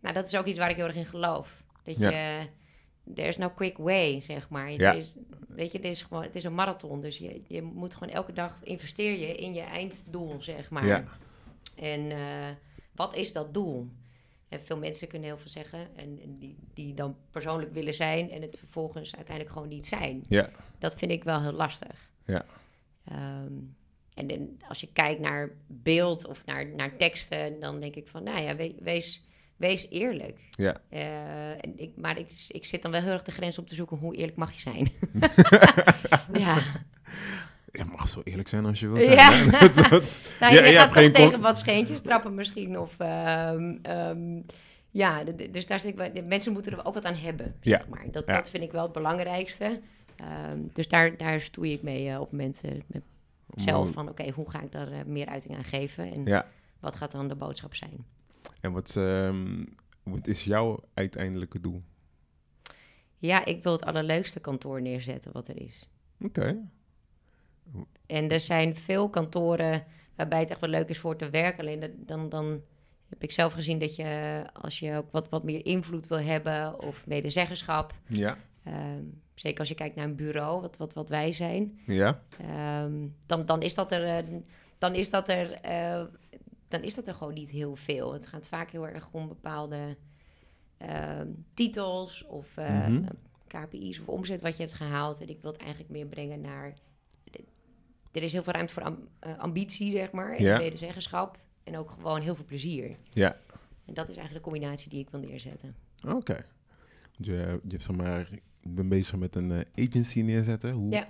[0.00, 1.62] nou, dat is ook iets waar ik heel erg in geloof.
[1.82, 2.10] Dat Ja.
[2.10, 2.46] je,
[3.14, 4.70] there is no quick way, zeg maar.
[4.72, 4.92] Ja.
[4.92, 5.14] Is,
[5.48, 7.00] weet je, het is gewoon, het is een marathon.
[7.00, 10.86] Dus je, je moet gewoon elke dag investeer je in je einddoel, zeg maar.
[10.86, 11.04] Ja.
[11.76, 12.48] En eh,
[12.94, 13.88] wat is dat doel?
[14.48, 18.30] En veel mensen kunnen heel veel zeggen en, en die, die dan persoonlijk willen zijn
[18.30, 20.24] en het vervolgens uiteindelijk gewoon niet zijn.
[20.28, 20.50] Ja.
[20.78, 22.10] Dat vind ik wel heel lastig.
[22.26, 22.44] Ja.
[23.04, 23.52] Ehm,
[24.14, 28.22] en dan, als je kijkt naar beeld of naar, naar teksten, dan denk ik van,
[28.22, 29.22] nou ja, we- wees,
[29.62, 30.38] wees eerlijk.
[30.50, 30.76] Ja.
[30.88, 33.74] Eh, en ik, maar ik, ik zit dan wel heel erg de grens op te
[33.74, 34.88] zoeken, hoe eerlijk mag je zijn?
[36.44, 36.58] ja,
[37.72, 39.44] Je mag zo eerlijk zijn als je wil zijn.
[39.44, 39.50] Ja.
[39.60, 42.78] dat, dat- nou, Ja, je je gaat toch geen tegen wat scheentjes trappen misschien.
[42.78, 44.40] Of, ehm, ehm,
[44.90, 47.78] ja, dus daar zit ik mensen moeten er ook wat aan hebben, Ja.
[47.78, 48.04] zeg maar.
[48.10, 48.34] Dat, Ja.
[48.34, 49.80] dat vind ik wel het belangrijkste.
[50.16, 53.02] Ehm, dus daar, daar stoei ik mee eh, op mensen met
[53.54, 53.90] zelf.
[53.92, 56.12] Van oké, hoe ga ik daar eh, meer uiting aan geven?
[56.12, 56.46] En Ja.
[56.80, 58.04] wat gaat dan de boodschap zijn?
[58.60, 59.64] En wat, ehm,
[60.02, 61.82] wat is jouw uiteindelijke doel?
[63.18, 65.88] Ja, ik wil het allerleukste kantoor neerzetten wat er is.
[66.20, 66.68] Oké.
[68.06, 71.60] En er zijn veel kantoren waarbij het echt wel leuk is voor te werken.
[71.60, 72.62] Alleen dan, dan
[73.08, 76.80] heb ik zelf gezien dat je, als je ook wat, wat meer invloed wil hebben
[76.80, 77.94] of medezeggenschap.
[78.06, 78.36] Ja.
[78.64, 79.02] ehm,
[79.34, 81.80] zeker als je kijkt naar een bureau, wat, wat, wat wij zijn.
[81.86, 82.22] Ja.
[82.38, 84.34] ehm, dan, dan is dat er, eh,
[84.78, 86.02] dan is dat er, eh,
[86.72, 88.12] dan is dat er gewoon niet heel veel.
[88.12, 89.96] Het gaat vaak heel erg om bepaalde
[90.76, 93.04] ehm, titels of eh, Mhm.
[93.46, 95.20] KPI's of omzet wat je hebt gehaald.
[95.20, 96.74] En ik wil het eigenlijk meer brengen naar.
[98.12, 100.58] Er is heel veel ruimte voor eh, ambitie, zeg maar, en Ja.
[100.58, 101.38] medezeggenschap.
[101.64, 102.96] En ook gewoon heel veel plezier.
[103.10, 103.36] Ja.
[103.84, 105.74] En dat is eigenlijk de combinatie die ik wil neerzetten.
[106.08, 106.44] Oké.
[107.16, 108.28] Je, je, zeg maar,
[108.60, 110.72] je bent bezig met een eh, agency neerzetten.
[110.72, 111.08] Hoe, Ja.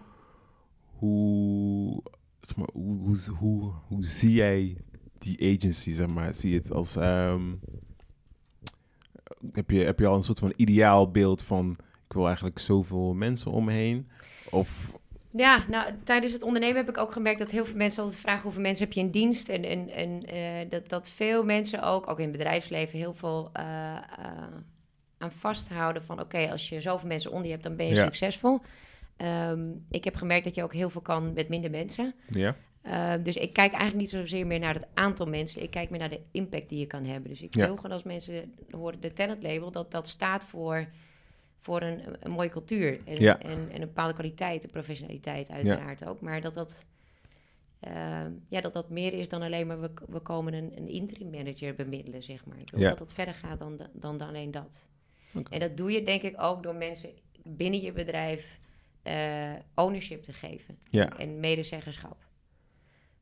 [0.87, 2.03] hoe,
[2.41, 4.77] zeg maar, hoe, hoe, hoe, hoe zie jij
[5.23, 6.35] die agency, zeg maar?
[6.35, 6.97] Zie je het als...
[6.97, 7.43] ehm,
[9.53, 11.77] heb, je, heb je al een soort van ideaal beeld van...
[12.07, 14.09] Ik wil eigenlijk zoveel mensen om me heen?
[14.51, 14.91] Of...
[15.31, 18.43] Ja, nou, tijdens het ondernemen heb ik ook gemerkt dat heel veel mensen altijd vragen
[18.43, 19.49] hoeveel mensen heb je in dienst.
[19.49, 23.51] En, en, en eh, dat, dat veel mensen ook, ook in het bedrijfsleven, heel veel
[23.53, 24.03] eh, eh,
[25.19, 28.05] aan vasthouden van oké, als je zoveel mensen onder je hebt, dan ben je Ja.
[28.05, 28.61] succesvol.
[29.17, 32.15] Ehm, ik heb gemerkt dat je ook heel veel kan met minder mensen.
[32.29, 32.57] Ja?
[32.87, 35.63] Uh, dus ik kijk eigenlijk niet zozeer meer naar het aantal mensen.
[35.63, 37.31] Ik kijk meer naar de impact die je kan hebben.
[37.31, 37.67] Dus ik Ja.
[37.67, 40.89] wil gewoon als mensen horen de talent label, dat dat staat voor,
[41.59, 43.01] voor een, een mooie cultuur.
[43.05, 43.41] En, Ja.
[43.41, 46.21] en, en een bepaalde kwaliteit, een professionaliteit uiteraard ook.
[46.21, 46.85] Maar dat dat,
[47.89, 51.31] uh, ja, dat dat meer is dan alleen maar we, we komen een, een interim
[51.31, 52.59] manager bemiddelen, zeg maar.
[52.59, 54.87] Ik wil dat dat verder gaat dan, dan, dan alleen dat.
[55.51, 57.11] En dat doe je denk ik ook door mensen
[57.43, 58.59] binnen je bedrijf
[59.07, 60.79] uh, ownership te geven.
[61.19, 62.17] En medezeggenschap.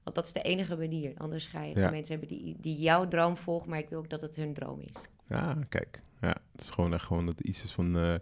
[0.03, 1.13] Want dat is de enige manier.
[1.17, 1.91] Anders ga je Ja.
[1.91, 4.81] mensen hebben die, die jouw droom volgen, maar ik wil ook dat het hun droom
[4.81, 4.93] is.
[5.27, 6.01] Ja, kijk.
[6.21, 8.15] Ja, het is gewoon echt gewoon dat iets is van, eh,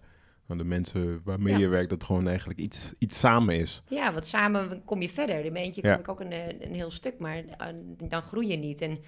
[0.47, 1.59] van de mensen waarmee Ja.
[1.59, 3.83] je werkt, dat gewoon eigenlijk iets, iets samen is.
[3.89, 5.45] Ja, want samen kom je verder.
[5.45, 7.67] In eentje kom ik ook een, eh, een heel stuk, maar eh,
[8.09, 8.81] dan groei je niet.
[8.81, 8.99] En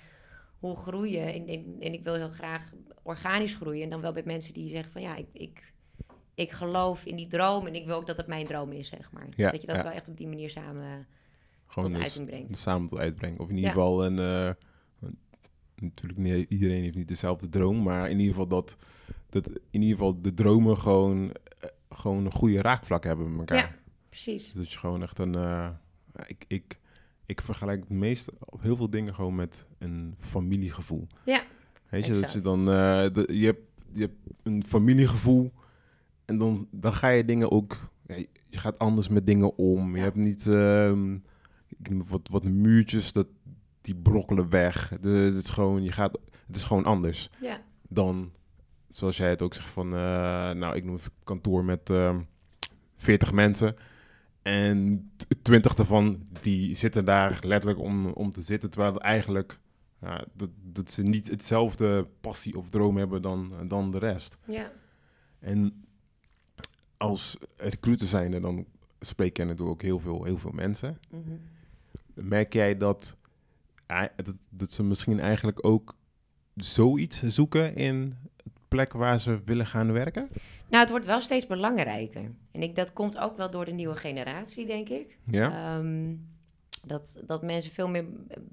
[0.59, 1.19] hoe groei je?
[1.19, 2.71] En, en, en ik wil heel graag
[3.03, 3.83] organisch groeien.
[3.83, 5.73] En dan wel bij mensen die zeggen van ja, ik, ik,
[6.35, 9.13] ik geloof in die droom en ik wil ook dat het mijn droom is, zeg
[9.13, 9.27] maar.
[9.37, 9.83] Ja, dat je dat ja.
[9.83, 11.07] wel echt op die manier samen
[11.71, 13.39] Gewoon tot dus uiting samen tot uitbrengen.
[13.41, 13.77] Of in ieder Ja.
[13.77, 14.19] geval een...
[14.19, 14.47] eh,
[15.01, 15.19] een-
[15.75, 18.77] natuurlijk niet iedereen heeft niet dezelfde droom, maar in ieder geval dat,
[19.29, 23.57] dat in ieder geval de dromen gewoon, eh, gewoon een goede raakvlak hebben met elkaar.
[23.57, 23.75] Ja,
[24.09, 24.45] precies.
[24.47, 25.35] Dus dat je gewoon echt een...
[25.35, 25.69] eh,
[26.27, 26.79] ik, ik,
[27.27, 28.31] ik vergelijk het meest
[28.61, 31.07] heel veel dingen gewoon met een familiegevoel.
[31.25, 31.43] Ja,
[31.89, 32.65] Weet je, dat je dan...
[32.65, 35.53] de, je, hebt, je hebt een familiegevoel
[36.25, 37.91] en dan, dan ga je dingen ook...
[38.07, 38.15] ja,
[38.49, 39.97] je gaat anders met dingen om.
[39.97, 40.47] Je hebt niet...
[40.47, 41.17] ehm,
[42.09, 43.27] wat, wat muurtjes, dat,
[43.81, 44.89] die brokkelen weg.
[45.01, 48.33] De, het, is gewoon, je gaat, het is gewoon anders Ja, dan,
[48.89, 52.21] zoals jij het ook zegt, van, eh, nou, ik noem even kantoor met ehm
[52.97, 53.77] 40 mensen.
[54.43, 59.59] En t- 20 daarvan, die zitten daar letterlijk om, om te zitten, terwijl het eigenlijk,
[60.01, 64.37] ja, dat, dat ze niet hetzelfde passie of droom hebben dan, dan de rest.
[64.47, 64.73] ja,
[65.39, 65.85] En
[66.97, 68.67] als recruiter zijnde, dan
[68.99, 70.99] spreek je natuurlijk ook heel veel, heel veel mensen.
[71.11, 71.21] mhm.
[72.15, 73.17] Merk jij dat,
[74.17, 75.97] dat, dat ze misschien eigenlijk ook
[76.55, 80.29] zoiets zoeken in het plek waar ze willen gaan werken?
[80.69, 82.31] Nou, het wordt wel steeds belangrijker.
[82.53, 85.19] En ik, dat komt ook wel door de nieuwe generatie, denk ik.
[85.25, 86.15] Ja, Ehm,
[86.87, 88.05] dat, dat mensen veel meer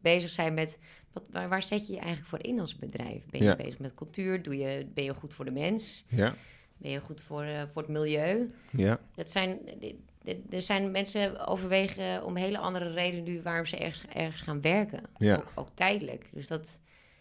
[0.02, 0.80] bezig zijn met...
[1.14, 3.26] Wat, waar, waar zet je je eigenlijk voor in als bedrijf?
[3.26, 3.56] Ben je Ja.
[3.56, 4.44] bezig met cultuur?
[4.44, 6.06] Doe je, ben je goed voor de mens?
[6.10, 6.36] ja,
[6.78, 8.54] Ben je goed voor, eh, voor het milieu?
[8.72, 9.60] ja, Dat zijn,
[10.50, 15.04] er zijn mensen overwegen om hele andere redenen nu waarom ze ergens, ergens gaan werken.
[15.18, 15.36] Ja.
[15.36, 16.30] Ook, ook tijdelijk.
[16.32, 16.80] Dus dat,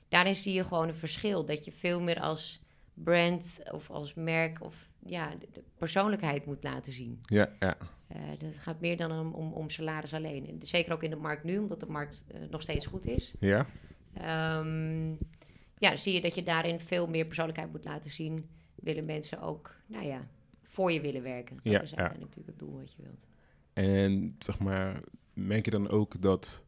[0.09, 1.45] daarin zie je gewoon een verschil.
[1.45, 2.61] Dat je veel meer als
[2.95, 4.75] brand of als merk of
[5.07, 7.21] ja, de, persoonlijkheid moet laten zien.
[7.27, 7.77] ja, ja,
[8.09, 10.49] Eh, dat gaat meer dan om, om, om salaris alleen.
[10.49, 13.33] En zeker ook in de markt nu, omdat de markt eh, nog steeds goed is.
[13.39, 13.67] ja,
[14.15, 15.11] Ehm,
[15.79, 18.49] ja, zie je dat je daarin veel meer persoonlijkheid moet laten zien.
[18.75, 20.27] Willen mensen ook, nou ja,
[20.77, 21.57] voor je willen werken.
[21.63, 21.97] Dat Ja, is ja.
[22.19, 23.27] natuurlijk het doel wat je wilt.
[23.73, 25.01] En zeg maar,
[25.35, 26.63] merk je dan ook dat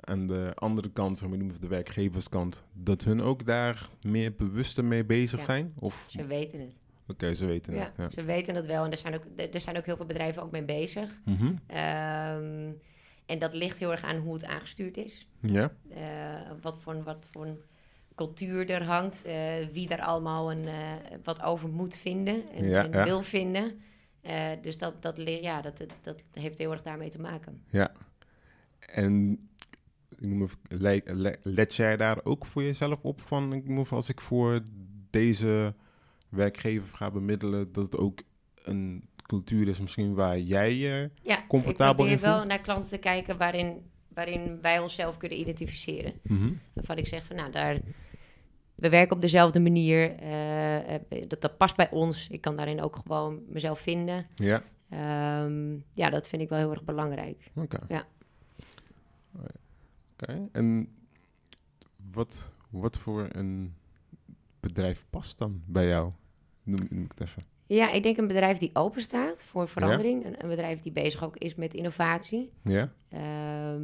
[0.00, 4.34] aan de andere kant, zeg maar, noemen we de werkgeverskant, dat hun ook daar meer
[4.34, 5.44] bewuster mee bezig Ja.
[5.44, 5.72] zijn?
[5.78, 6.72] Of, Ze weten het.
[7.06, 7.92] oké, ze weten het.
[7.96, 8.10] Ja.
[8.10, 8.84] ze weten het wel.
[8.84, 11.20] En er zijn ook, er zijn ook heel veel bedrijven ook mee bezig.
[11.24, 11.54] Mhm.
[11.66, 12.70] Ehm,
[13.26, 15.28] en dat ligt heel erg aan hoe het aangestuurd is.
[15.40, 17.58] ja, Eh, wat, voor, wat voor een
[18.16, 19.24] cultuur er hangt.
[19.24, 20.92] eh, wie daar allemaal een, eh,
[21.24, 23.04] wat over moet vinden en, Ja, en ja.
[23.04, 23.80] wil vinden.
[24.20, 27.62] Eh, dus dat, dat, ja, dat, dat, dat heeft heel erg daarmee te maken.
[27.68, 27.92] ja.
[28.80, 29.38] En
[30.18, 34.08] ik noem even, let jij daar ook voor jezelf op van, ik noem even, als
[34.08, 34.60] ik voor
[35.10, 35.74] deze
[36.28, 38.18] werkgever ga bemiddelen, dat het ook
[38.64, 42.48] een cultuur is misschien waar jij je Ja, Comfortabel ik in probeer wel voelen?
[42.48, 46.12] naar klanten te kijken waarin, waarin wij onszelf kunnen identificeren.
[46.22, 46.52] Mhm.
[46.72, 47.80] Waarvan ik zeg van nou, daar,
[48.76, 50.16] we werken op dezelfde manier.
[50.18, 52.28] eh, eh, dat, dat past bij ons.
[52.28, 54.26] Ik kan daarin ook gewoon mezelf vinden.
[54.34, 57.50] Ja, Ehm, ja, dat vind ik wel heel erg belangrijk.
[57.54, 57.78] oké.
[57.88, 58.04] Ja.
[60.12, 60.88] Oké, en
[62.12, 63.74] wat, wat voor een
[64.60, 66.12] bedrijf past dan bij jou?
[66.62, 67.44] Noem, noem ik het even.
[67.66, 70.24] Ja, ik denk een bedrijf die open staat voor verandering.
[70.24, 72.52] Een, een bedrijf die bezig ook is met innovatie.
[72.62, 73.82] Ja, ehm,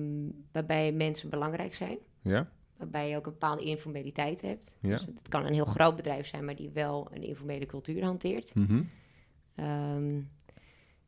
[0.52, 1.98] waarbij mensen belangrijk zijn.
[2.22, 2.50] ja,
[2.82, 4.76] Waarbij je ook een bepaalde informaliteit hebt.
[4.80, 4.90] Ja.
[4.90, 8.54] Dus het kan een heel groot bedrijf zijn, maar die wel een informele cultuur hanteert.
[8.54, 8.82] mhm,
[9.54, 10.20] Ehm,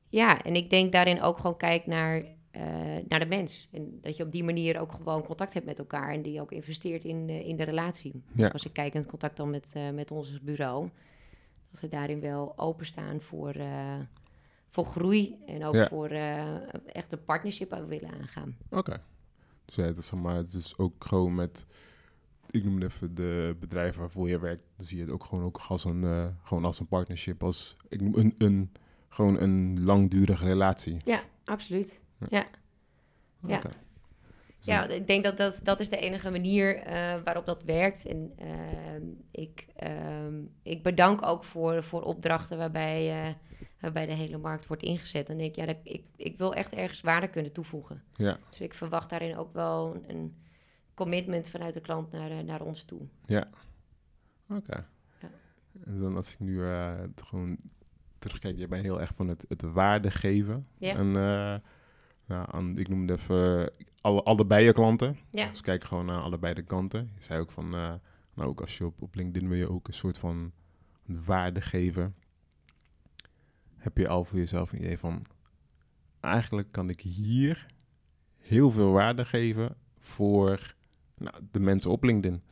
[0.08, 2.62] ja, en ik denk daarin ook gewoon kijk naar, eh,
[3.08, 3.68] naar de mens.
[3.72, 6.12] En dat je op die manier ook gewoon contact hebt met elkaar.
[6.12, 8.22] En die ook investeert in, de in de relatie.
[8.34, 8.48] Ja.
[8.48, 10.88] Als ik kijk in het contact dan met, eh, met ons bureau.
[11.70, 13.94] Dat we daarin wel openstaan voor, eh,
[14.70, 15.36] voor groei.
[15.46, 15.88] En ook Ja.
[15.88, 16.54] voor eh,
[16.92, 18.56] echt een partnership willen aangaan.
[18.70, 19.00] oké.
[19.64, 21.66] Dus ja, het is, maar, het is ook gewoon met,
[22.50, 25.44] ik noem het even de bedrijven waarvoor je werkt, dan zie je het ook gewoon,
[25.44, 28.72] ook als, een, eh, gewoon als een partnership, als ik noem een, een,
[29.08, 30.96] gewoon een langdurige relatie.
[31.04, 32.00] Ja, absoluut.
[32.30, 32.46] Ja.
[33.46, 33.60] Ja.
[33.60, 37.62] Dus Ja, dan- ik denk dat dat, dat is de enige manier eh, waarop dat
[37.62, 38.06] werkt.
[38.06, 43.36] En ehm, ik, ehm, ik bedank ook voor, voor opdrachten waarbij,
[43.84, 45.28] waarbij de hele markt wordt ingezet.
[45.28, 48.02] En ik, ja, dat, ik, ik wil echt ergens waarde kunnen toevoegen.
[48.14, 50.36] ja, Dus ik verwacht daarin ook wel een, een
[50.94, 53.00] commitment vanuit de klant naar, eh, naar ons toe.
[53.26, 53.48] ja.
[54.48, 54.86] Oké.
[55.20, 55.30] Ja.
[55.84, 56.92] En dan als ik nu eh,
[57.24, 57.58] gewoon
[58.18, 60.66] terugkijk, je bent heel erg van het, het waarde geven.
[60.78, 60.94] Ja.
[60.94, 61.08] En
[62.26, 63.70] ja, aan, ik noem het even
[64.00, 65.18] alle, allebei je klanten.
[65.30, 67.10] Ja, Dus kijk gewoon naar allebei de kanten.
[67.14, 68.00] Je zei ook van, nou
[68.48, 70.52] ook als je op, op LinkedIn wil je ook een soort van
[71.06, 72.14] waarde geven.
[73.84, 75.22] Heb je al voor jezelf een idee van,
[76.20, 77.66] eigenlijk kan ik hier
[78.36, 80.74] heel veel waarde geven voor
[81.16, 82.42] nou, de mensen op LinkedIn.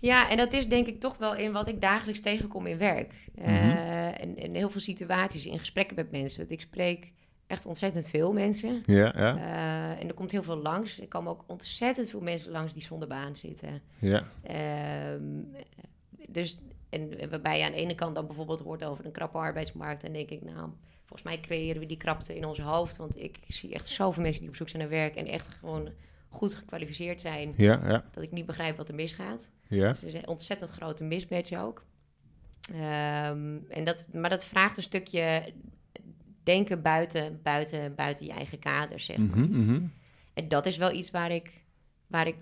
[0.00, 3.14] Ja, en dat is denk ik toch wel in wat ik dagelijks tegenkom in werk.
[3.38, 6.38] Uh, en, en, heel veel situaties in gesprekken met mensen.
[6.38, 7.12] Want ik spreek
[7.46, 8.82] echt ontzettend veel mensen.
[8.86, 9.36] Ja, ja.
[9.36, 11.00] Uh, en er komt heel veel langs.
[11.00, 13.82] Er komen ook ontzettend veel mensen langs die zonder baan zitten.
[13.98, 14.22] Ja.
[14.50, 15.20] Uh,
[16.28, 20.02] dus, en waarbij je aan de ene kant dan bijvoorbeeld hoort over een krappe arbeidsmarkt.
[20.02, 22.96] Dan denk ik, nou, volgens mij creëren we die krapte in ons hoofd.
[22.96, 25.88] Want ik zie echt zoveel mensen die op zoek zijn naar werk en echt gewoon
[26.28, 27.54] goed gekwalificeerd zijn.
[27.56, 28.04] Ja, ja.
[28.12, 29.50] Dat ik niet begrijp wat er misgaat.
[29.68, 29.90] Ja.
[29.90, 31.84] Dus er is een ontzettend grote mismatch ook.
[32.70, 35.52] Um, en dat, maar dat vraagt een stukje
[36.42, 39.38] denken buiten, buiten, buiten je eigen kaders, zeg maar.
[39.38, 39.92] Mm -hmm.
[40.34, 41.52] En dat is wel iets waar ik,
[42.06, 42.36] waar ik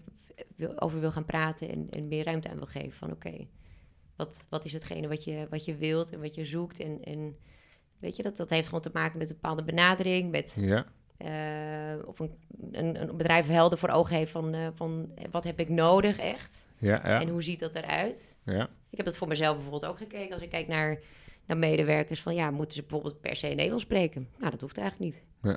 [0.57, 2.92] wil, over wil gaan praten en, en meer ruimte aan wil geven.
[2.92, 3.48] Van oké, okay,
[4.16, 6.81] wat, wat is hetgene wat je, wat je wilt en wat je zoekt?
[6.81, 7.37] En, en
[7.98, 10.57] weet je, dat, dat heeft gewoon te maken met een bepaalde benadering, met...
[10.61, 10.87] Ja.
[11.18, 12.38] Uh, of een,
[12.72, 16.68] een, een, bedrijf helder voor ogen heeft van, uh, van wat heb ik nodig echt?
[16.79, 17.20] Ja, ja.
[17.20, 18.38] En hoe ziet dat eruit?
[18.44, 18.68] Ja.
[18.90, 20.35] Ik heb dat voor mezelf bijvoorbeeld ook gekeken.
[20.35, 21.00] Als ik kijk naar,
[21.46, 24.29] naar medewerkers van ja, moeten ze bijvoorbeeld per se Nederlands spreken?
[24.38, 25.24] Nou, dat hoeft eigenlijk niet.
[25.42, 25.57] Ja.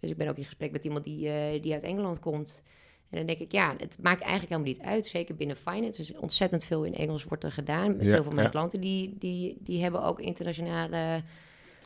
[0.00, 2.62] Dus ik ben ook in gesprek met iemand die, uh, die uit Engeland komt.
[3.10, 5.06] En dan denk ik, ja, het maakt eigenlijk helemaal niet uit.
[5.06, 6.00] Zeker binnen finance.
[6.02, 7.92] Dus ontzettend veel in Engels wordt er gedaan.
[7.98, 8.52] Ja, veel van mijn ja.
[8.52, 11.22] klanten die, die, die hebben ook internationale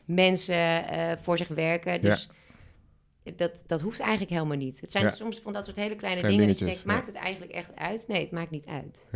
[0.04, 2.00] mensen uh, voor zich werken.
[2.00, 2.28] Dus
[3.36, 4.80] dat, dat hoeft eigenlijk helemaal niet.
[4.80, 5.10] Het zijn Ja.
[5.10, 8.04] soms van dat soort hele kleine dingen dat je denkt, maakt het eigenlijk echt uit?
[8.08, 9.08] Nee, het maakt niet uit.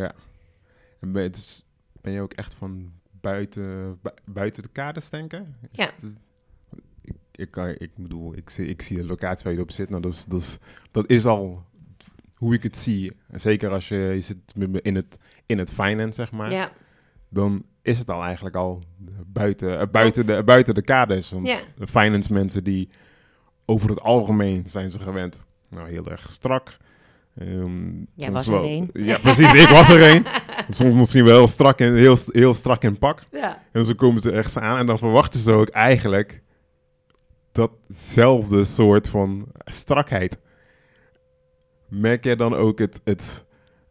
[1.00, 1.64] En ben, je, dus,
[2.00, 5.56] ben je ook echt van buiten, bu- buiten de kaders denken?
[5.62, 5.90] Is Ja.
[6.00, 6.16] het-
[7.00, 9.88] ik, ik, ik bedoel, ik zie, ik zie de locatie waar je op zit.
[9.90, 10.58] Nou, dat, is, dat, is,
[10.90, 11.64] dat is al
[12.42, 13.12] hoe ik het zie.
[13.28, 14.36] En Zeker als je, je zit
[14.82, 16.52] in het, in het finance, zeg maar.
[16.52, 16.70] Ja,
[17.28, 18.82] Dan is het al eigenlijk al
[19.26, 21.30] buiten, eh, buiten, de, buiten de kaders.
[21.30, 21.58] Want Ja.
[21.76, 22.88] de finance mensen die
[23.64, 25.44] over het algemeen zijn ze gewend.
[25.70, 26.76] Nou, heel erg strak.
[27.38, 28.90] Ehm, soms was er wel- één.
[28.92, 29.52] Ja, precies.
[29.52, 30.26] Ik was er een.
[30.74, 33.22] Soms misschien wel heel strak in, heel, heel strak in pak.
[33.32, 33.62] ja.
[33.72, 36.42] En zo komen ze echt aan en dan verwachten ze ook eigenlijk
[37.52, 40.38] datzelfde soort van strakheid.
[41.92, 43.44] Merk jij dan ook het, het,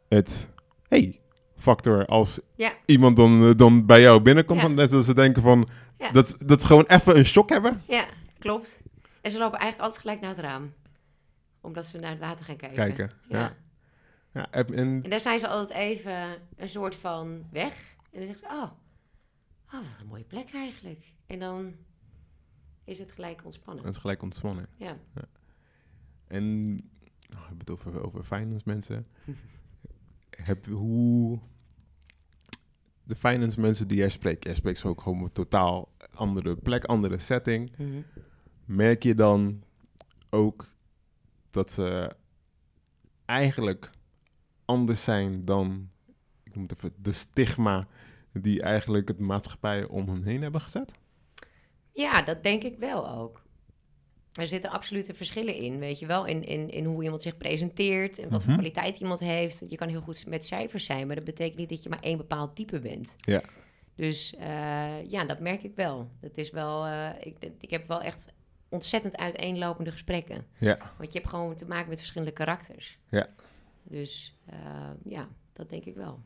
[0.09, 0.49] het
[0.87, 1.19] hey,
[1.55, 2.73] factor als Ja.
[2.85, 4.61] iemand dan, eh, dan bij jou binnenkomt?
[4.61, 4.67] Ja.
[4.69, 6.11] Dat ze denken van, Ja.
[6.11, 7.81] dat, dat ze gewoon even een shock hebben?
[7.87, 8.05] ja,
[8.39, 8.81] klopt.
[9.21, 10.73] En ze lopen eigenlijk altijd gelijk naar het raam.
[11.61, 12.75] Omdat ze naar het water gaan kijken.
[12.77, 13.55] Kijken, ja.
[14.33, 16.13] Ja, en, en- daar zijn ze altijd even
[16.57, 17.95] een soort van weg.
[18.11, 18.71] En dan zeggen ze, oh,
[19.65, 21.13] oh, wat een mooie plek eigenlijk.
[21.27, 21.73] En dan
[22.83, 23.83] is het gelijk ontspannen.
[23.83, 24.67] dat is gelijk ontspannen.
[24.77, 24.97] Ja.
[26.27, 26.75] En
[27.31, 29.07] nou, we hebben het over, over finance mensen.
[30.29, 31.39] Heb, hoe
[33.03, 36.85] de finance mensen die jij spreekt, jij spreekt ze ook gewoon een totaal andere plek,
[36.85, 37.71] andere setting.
[37.77, 38.01] Mhm.
[38.65, 39.63] Merk je dan
[40.29, 40.71] ook
[41.49, 42.15] dat ze
[43.25, 43.91] eigenlijk
[44.65, 45.89] anders zijn dan,
[46.43, 47.87] ik noem het even, de stigma
[48.33, 50.91] die eigenlijk het maatschappij om hen heen hebben gezet?
[51.93, 53.41] Ja, dat denk ik wel ook.
[54.31, 58.19] Er zitten absolute verschillen in, weet je wel, in, in, in hoe iemand zich presenteert
[58.19, 58.61] en wat voor Mhm.
[58.61, 59.63] kwaliteit iemand heeft.
[59.67, 62.17] Je kan heel goed met cijfers zijn, maar dat betekent niet dat je maar één
[62.17, 63.15] bepaald type bent.
[63.17, 63.41] Ja.
[63.95, 66.11] Dus eh, ja, dat merk ik wel.
[66.21, 68.33] Dat is wel, eh, ik, ik heb wel echt
[68.69, 70.45] ontzettend uiteenlopende gesprekken.
[70.57, 72.97] Ja, Want je hebt gewoon te maken met verschillende karakters.
[73.09, 73.27] Ja.
[73.83, 76.21] Dus eh, ja, dat denk ik wel.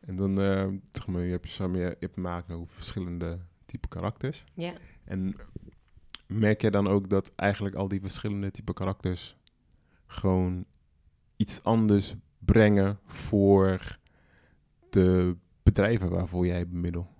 [0.00, 0.36] en dan
[0.92, 4.44] zeg maar, je hebt, je, hebt maken over verschillende type karakters.
[4.54, 4.72] Ja.
[5.04, 5.34] En
[6.32, 9.36] merk je dan ook dat eigenlijk al die verschillende type karakters
[10.06, 10.64] gewoon
[11.36, 13.98] iets anders brengen voor
[14.90, 17.11] de bedrijven waarvoor jij bemiddelt?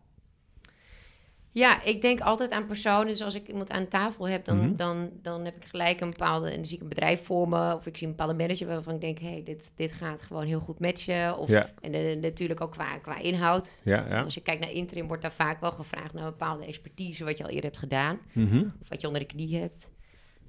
[1.54, 3.06] Ja, ik denk altijd aan personen.
[3.06, 4.76] Dus als ik iemand aan tafel heb, dan, Mhm.
[4.76, 6.48] dan, dan heb ik gelijk een bepaalde...
[6.50, 7.74] En dan zie ik een bedrijf voor me.
[7.74, 9.18] Of ik zie een bepaalde manager waarvan ik denk...
[9.18, 11.38] hé, hey, dit, dit gaat gewoon heel goed matchen.
[11.38, 11.70] Of, Ja.
[11.80, 13.80] En eh, natuurlijk ook qua, qua inhoud.
[13.84, 14.22] Ja, ja.
[14.22, 16.12] Als je kijkt naar interim, wordt daar vaak wel gevraagd...
[16.12, 18.18] naar een bepaalde expertise wat je al eerder hebt gedaan.
[18.32, 18.64] Mhm.
[18.80, 19.92] Of wat je onder de knie hebt.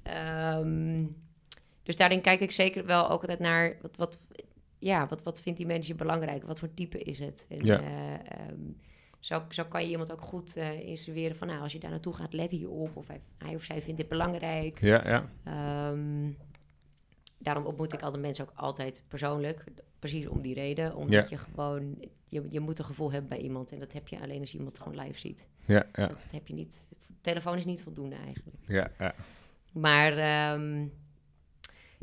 [0.02, 1.04] Ehm,
[1.82, 3.76] dus daarin kijk ik zeker wel ook altijd naar...
[3.82, 4.20] Wat, wat,
[4.78, 6.44] ja, wat, wat vindt die manager belangrijk?
[6.44, 7.46] Wat voor type is het?
[7.48, 7.80] En, Ja.
[7.80, 8.60] eh, ehm,
[9.24, 11.46] zo, zo kan je iemand ook goed eh instrueren van...
[11.46, 12.96] nou, als je daar naartoe gaat, let hierop.
[12.96, 14.80] Of hij, hij of zij vindt dit belangrijk.
[14.80, 15.28] Ja, ja.
[15.44, 16.30] Ehm,
[17.38, 19.64] daarom ontmoet ik altijd mensen ook altijd persoonlijk.
[19.98, 20.94] Precies om die reden.
[20.96, 21.26] Omdat Ja.
[21.28, 22.04] je gewoon...
[22.28, 23.72] Je, je moet een gevoel hebben bij iemand.
[23.72, 25.48] En dat heb je alleen als je iemand gewoon live ziet.
[25.64, 26.06] Ja, ja.
[26.06, 26.86] Dat heb je niet...
[27.20, 28.56] Telefoon is niet voldoende eigenlijk.
[28.66, 29.14] Ja, ja.
[29.72, 30.86] Maar ehm,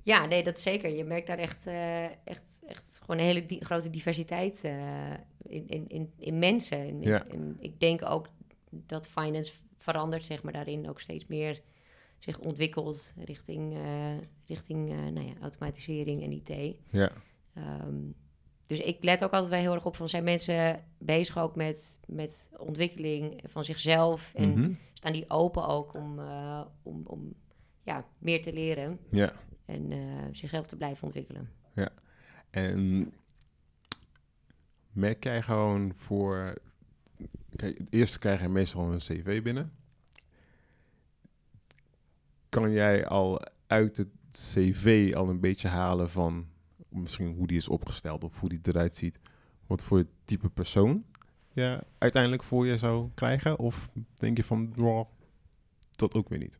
[0.04, 0.90] ja, nee, dat zeker.
[0.90, 5.12] Je merkt daar echt, eh, echt, echt gewoon een hele di- grote diversiteit eh,
[5.48, 6.78] in, in, in, in mensen.
[6.80, 7.26] En, Ja.
[7.60, 8.28] ik denk ook
[8.70, 11.62] dat finance verandert, zeg maar, daarin ook steeds meer
[12.20, 16.76] zich ontwikkelt richting, eh, richting nou ja, automatisering en IT.
[16.88, 17.12] Ja,
[17.54, 17.96] Ehm,
[18.66, 22.00] dus ik let ook altijd wel heel erg op van zijn mensen bezig ook met,
[22.08, 24.32] met ontwikkeling van zichzelf.
[24.36, 24.72] En Mhm.
[24.94, 26.20] staan die open ook om,
[26.84, 27.34] om, om
[27.84, 29.34] ja, meer te leren Ja.
[29.72, 30.00] En eh,
[30.32, 31.50] zichzelf te blijven ontwikkelen.
[32.50, 33.14] En
[34.92, 36.54] merk jij gewoon voor...
[37.56, 39.72] Kijk, het eerste krijg je meestal een cv binnen.
[42.50, 46.48] Kan jij al uit het cv al een beetje halen van
[46.90, 49.20] misschien hoe die is opgesteld of hoe die eruit ziet?
[49.68, 51.06] Wat voor type persoon
[51.54, 53.60] je uiteindelijk voor je zou krijgen?
[53.60, 55.08] Of denk je van, "Wow,
[55.92, 56.60] dat ook weer niet?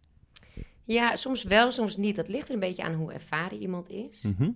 [0.92, 2.16] Ja, soms wel, soms niet.
[2.16, 4.22] Dat ligt er een beetje aan hoe ervaren iemand is.
[4.22, 4.50] Mhm.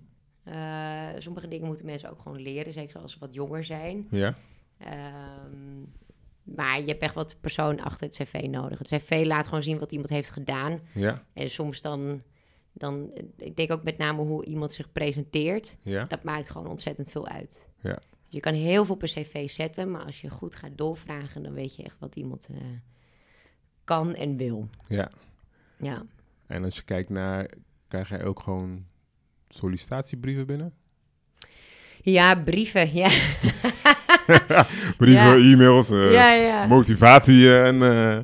[0.44, 4.06] Eh, sommige dingen moeten mensen ook gewoon leren, zeker als ze wat jonger zijn.
[4.10, 4.34] Ja,
[4.78, 5.80] Ehm,
[6.42, 8.78] maar je hebt echt wat persoon achter het cv nodig.
[8.78, 10.80] Het cv laat gewoon zien wat iemand heeft gedaan.
[10.94, 12.22] ja, En soms dan,
[12.72, 15.76] dan ik denk ook met name hoe iemand zich presenteert.
[15.82, 17.68] ja, Dat maakt gewoon ontzettend veel uit.
[17.80, 17.94] Ja.
[17.94, 21.52] Dus je kan heel veel per cv zetten, maar als je goed gaat doorvragen, dan
[21.52, 22.56] weet je echt wat iemand eh,
[23.84, 24.68] kan en wil.
[24.88, 25.10] ja.
[25.78, 26.02] Ja.
[26.46, 27.50] En als je kijkt naar,
[27.88, 28.84] krijg jij ook gewoon
[29.48, 30.72] sollicitatiebrieven binnen?
[32.02, 32.94] Ja, brieven.
[32.94, 33.08] Ja,
[34.98, 35.52] Brieven, Ja.
[35.52, 36.66] e-mails, eh, ja, ja.
[36.66, 38.18] motivatie en eh,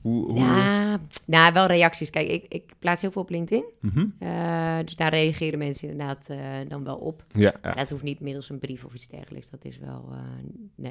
[0.00, 0.30] hoe...
[0.30, 2.10] hoe Ja, nou, wel reacties.
[2.10, 3.64] Kijk, ik, ik plaats heel veel op LinkedIn.
[3.80, 4.06] Mhm.
[4.18, 6.26] Eh, dus daar reageren mensen inderdaad
[6.68, 7.24] dan wel op.
[7.32, 9.50] Ja, Maar dat hoeft niet middels een brief of iets dergelijks.
[9.50, 10.90] Dat is wel, eh,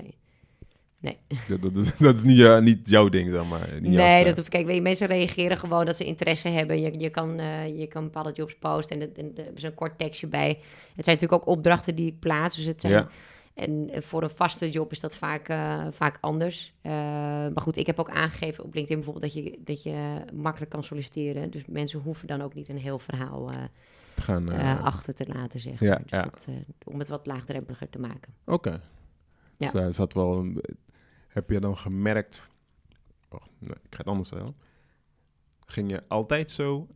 [1.00, 1.18] nee.
[1.48, 3.70] Dat, dat, is, dat is niet, eh, niet jouw ding, zeg maar.
[3.82, 6.82] Niet Nee, dat hoeft, kijk, weet je, mensen reageren gewoon dat ze interesse hebben.
[6.82, 10.28] Je, je, kan, eh, je kan bepaalde jobs posten en, er is een kort tekstje
[10.28, 10.48] bij.
[10.96, 12.56] Het zijn natuurlijk ook opdrachten die ik plaats.
[12.56, 13.08] Dus het zijn, Ja.
[13.54, 16.74] En voor een vaste job is dat vaak, eh, vaak anders.
[16.82, 20.84] Maar goed, ik heb ook aangegeven op LinkedIn bijvoorbeeld dat je, dat je makkelijk kan
[20.84, 21.52] solliciteren.
[21.52, 23.50] Dus mensen hoeven dan ook niet een heel verhaal
[24.14, 24.50] Te gaan,
[24.82, 25.96] achter te laten, zeg ja.
[25.96, 26.22] Dus ja.
[26.22, 26.48] dat,
[26.84, 28.34] om het wat laagdrempeliger te maken.
[28.46, 28.82] Oké.
[29.58, 29.72] Ja.
[29.72, 30.62] Dus zat wel een,
[31.38, 32.48] heb je dan gemerkt...
[33.30, 34.56] Oh, nee, ik ga het anders stellen.
[35.66, 36.88] Ging je altijd zo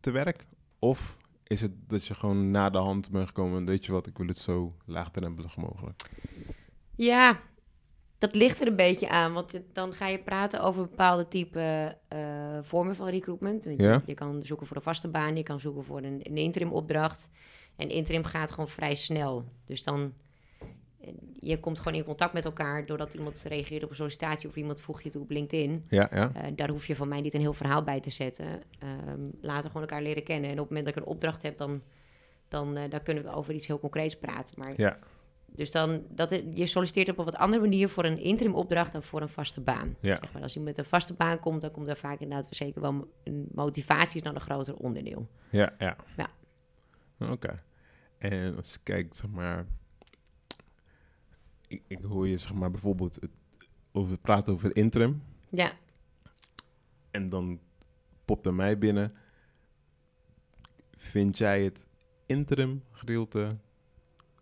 [0.00, 0.46] te werk?
[0.78, 3.64] Of is het dat je gewoon na de hand bent gekomen...
[3.66, 6.02] weet je wat, ik wil het zo laagdrempelig mogelijk?
[6.96, 7.40] Ja,
[8.18, 9.32] dat ligt er een beetje aan.
[9.32, 13.64] Want het- dan ga je praten over bepaalde type eh, vormen van recruitment.
[13.64, 14.02] Want je, Ja.
[14.04, 17.28] je kan zoeken voor een vaste baan, je kan zoeken voor een, een interim opdracht.
[17.76, 19.44] En interim gaat gewoon vrij snel.
[19.64, 20.12] Dus dan,
[21.40, 24.80] je komt gewoon in contact met elkaar doordat iemand reageert op een sollicitatie of iemand
[24.80, 25.84] voegt je toe op LinkedIn.
[25.88, 26.30] Ja, ja.
[26.34, 28.46] Eh, daar hoef je van mij niet een heel verhaal bij te zetten.
[28.78, 30.50] Ehm, laten gewoon elkaar leren kennen.
[30.50, 31.82] En op het moment dat ik een opdracht heb, dan,
[32.48, 34.54] dan, eh, dan kunnen we over iets heel concreets praten.
[34.58, 34.98] Maar Ja,
[35.46, 38.92] dus dan, dat het- je solliciteert op een wat andere manier voor een interim opdracht
[38.92, 39.96] dan voor een vaste baan.
[40.00, 40.16] Ja.
[40.20, 42.80] Zeg maar, als iemand met een vaste baan komt, dan komt er vaak inderdaad zeker
[42.80, 43.08] wel
[43.54, 45.28] motivatie is dan een groter onderdeel.
[45.50, 45.96] ja, ja.
[46.16, 46.28] Ja.
[47.30, 47.62] Oké.
[48.18, 49.66] En als je kijkt, zeg maar...
[51.74, 53.14] Ik, ik hoor je, zeg maar, bijvoorbeeld...
[53.14, 53.30] Het,
[53.92, 55.22] over praten over het interim...
[55.48, 55.72] Ja,
[57.10, 57.60] En dan
[58.24, 59.12] popt er mij binnen.
[60.96, 61.86] Vind jij het
[62.26, 63.56] interim gedeelte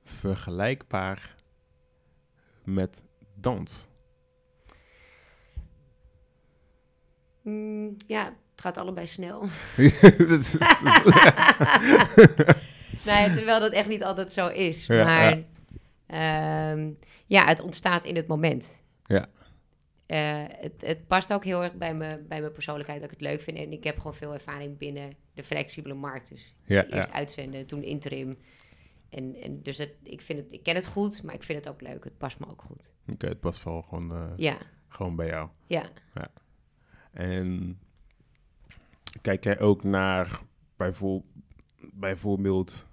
[0.04, 1.36] vergelijkbaar
[2.64, 3.86] met dans?
[7.42, 9.40] Mm, ja het gaat allebei snel.
[13.04, 14.86] Nee, terwijl dat echt niet altijd zo is.
[14.86, 15.38] Ja, maar
[16.06, 16.74] ja.
[17.32, 18.82] Ja, het ontstaat in het moment.
[19.04, 19.28] Ja.
[20.06, 23.26] Eh, het, het past ook heel erg bij, me, bij mijn persoonlijkheid dat ik het
[23.28, 23.58] leuk vind.
[23.58, 26.28] En ik heb gewoon veel ervaring binnen de flexibele markt.
[26.28, 28.38] Dus ja, Eerst ja, uitzenden, toen interim.
[29.08, 31.74] En, en dus het, ik, vind het, ik ken het goed, maar ik vind het
[31.74, 32.04] ook leuk.
[32.04, 32.92] Het past me ook goed.
[33.08, 34.56] oké, het past wel gewoon, eh, Ja,
[34.88, 35.48] gewoon bij jou.
[35.66, 35.84] ja.
[37.12, 37.78] En
[39.20, 40.40] kijk jij ook naar
[40.76, 41.22] bijvoor-
[41.92, 42.86] bijvoorbeeld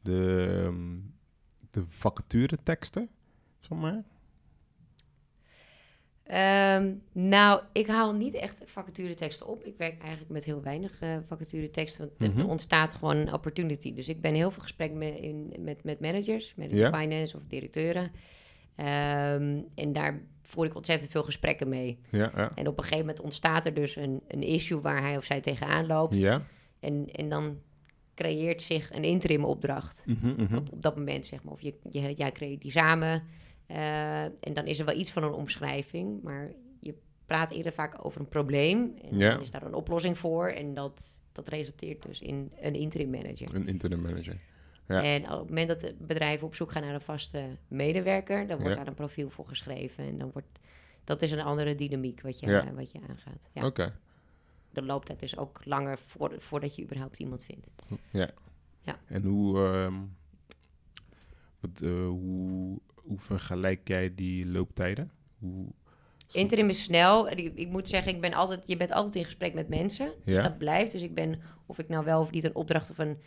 [0.00, 0.98] de, ehm,
[1.70, 3.08] de vacature teksten,
[3.70, 4.02] zeg maar?
[6.24, 9.64] Ehm, nou, ik haal niet echt vacatureteksten op.
[9.64, 12.06] Ik werk eigenlijk met heel weinig eh vacatureteksten.
[12.08, 12.38] Want er- Mhm.
[12.40, 13.94] er ontstaat gewoon een opportunity.
[13.94, 16.92] Dus ik ben heel veel gesprek met, in, met, met managers, met Ja.
[17.00, 18.10] finance of directeuren.
[18.76, 21.98] Ehm, en daar voer ik ontzettend veel gesprekken mee.
[22.10, 22.52] Ja, ja.
[22.54, 25.40] En op een gegeven moment ontstaat er dus een, een issue waar hij of zij
[25.40, 26.16] tegenaan loopt.
[26.16, 26.42] Ja.
[26.80, 27.58] En, en dan
[28.14, 30.02] creëert zich een interim opdracht.
[30.06, 30.56] Mhm, mhm.
[30.56, 31.52] op, op dat moment, zeg maar.
[31.52, 33.22] Of je, je, jij creëert die samen.
[33.70, 36.22] Eh, en dan is er wel iets van een omschrijving.
[36.22, 36.94] Maar je
[37.26, 38.94] praat eerder vaak over een probleem.
[39.02, 39.32] En Ja.
[39.32, 40.46] dan is daar een oplossing voor.
[40.46, 43.54] En dat, dat resulteert dus in een interim manager.
[43.54, 44.38] Een interim manager.
[44.88, 45.02] Ja.
[45.02, 48.46] En op het moment dat bedrijven op zoek gaan naar een vaste medewerker...
[48.46, 48.76] dan wordt Ja.
[48.78, 50.04] daar een profiel voor geschreven.
[50.04, 50.58] En dan wordt...
[51.04, 52.72] Dat is een andere dynamiek wat je, Ja.
[52.74, 53.48] wat je aangaat.
[53.52, 53.66] Ja.
[53.66, 53.94] Oké.
[54.70, 57.68] De looptijd is ook langer voor, voordat je überhaupt iemand vindt.
[58.10, 58.30] Ja.
[58.80, 58.98] Ja.
[59.06, 59.58] En hoe...
[59.64, 59.94] ehm,
[61.60, 65.10] Wat, eh, hoe, hoe vergelijk jij die looptijden?
[65.38, 65.66] Hoe,
[66.32, 67.30] Interim is snel.
[67.30, 70.12] Ik, ik moet zeggen, ik ben altijd, je bent altijd in gesprek met mensen.
[70.24, 70.42] Dus Ja.
[70.42, 70.92] dat blijft.
[70.92, 73.18] Dus ik ben, of ik nou wel of niet een opdracht of een,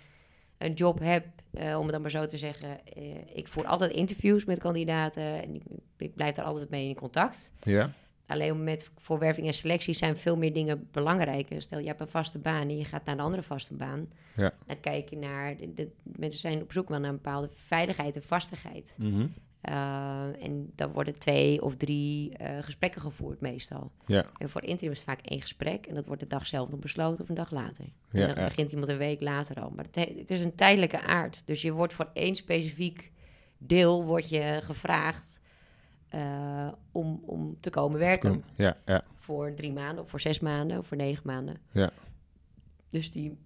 [0.57, 2.85] een job heb, eh, om het dan maar zo te zeggen.
[2.85, 3.03] eh,
[3.35, 5.63] ik voer altijd interviews met kandidaten en ik,
[5.97, 7.51] ik blijf daar altijd mee in contact.
[7.63, 7.93] ja?
[8.27, 11.61] Alleen met voorwerving en selectie zijn veel meer dingen belangrijker.
[11.61, 14.07] Stel, je hebt een vaste baan en je gaat naar een andere vaste baan.
[14.35, 14.53] Ja.
[14.67, 18.15] Dan kijk je naar, de, de- mensen zijn op zoek wel naar een bepaalde veiligheid
[18.15, 18.95] en vastigheid.
[18.99, 19.27] Mhm.
[19.69, 23.91] Uh, en dan worden twee of drie eh, gesprekken gevoerd meestal.
[24.05, 26.69] Ja, En voor interim is het vaak één gesprek en dat wordt de dag zelf
[26.69, 27.85] nog besloten of een dag later.
[28.11, 28.43] Ja, en dan ja.
[28.43, 29.69] begint iemand een week later al.
[29.69, 31.47] Maar het, he- het is een tijdelijke aard.
[31.47, 33.11] Dus je wordt voor één specifiek
[33.57, 35.41] deel wordt je gevraagd
[36.09, 38.43] eh, om, om te komen werken.
[38.55, 41.57] ja, ja, Voor drie maanden of voor zes maanden of voor negen maanden.
[41.71, 41.91] ja.
[42.89, 43.37] Dus die,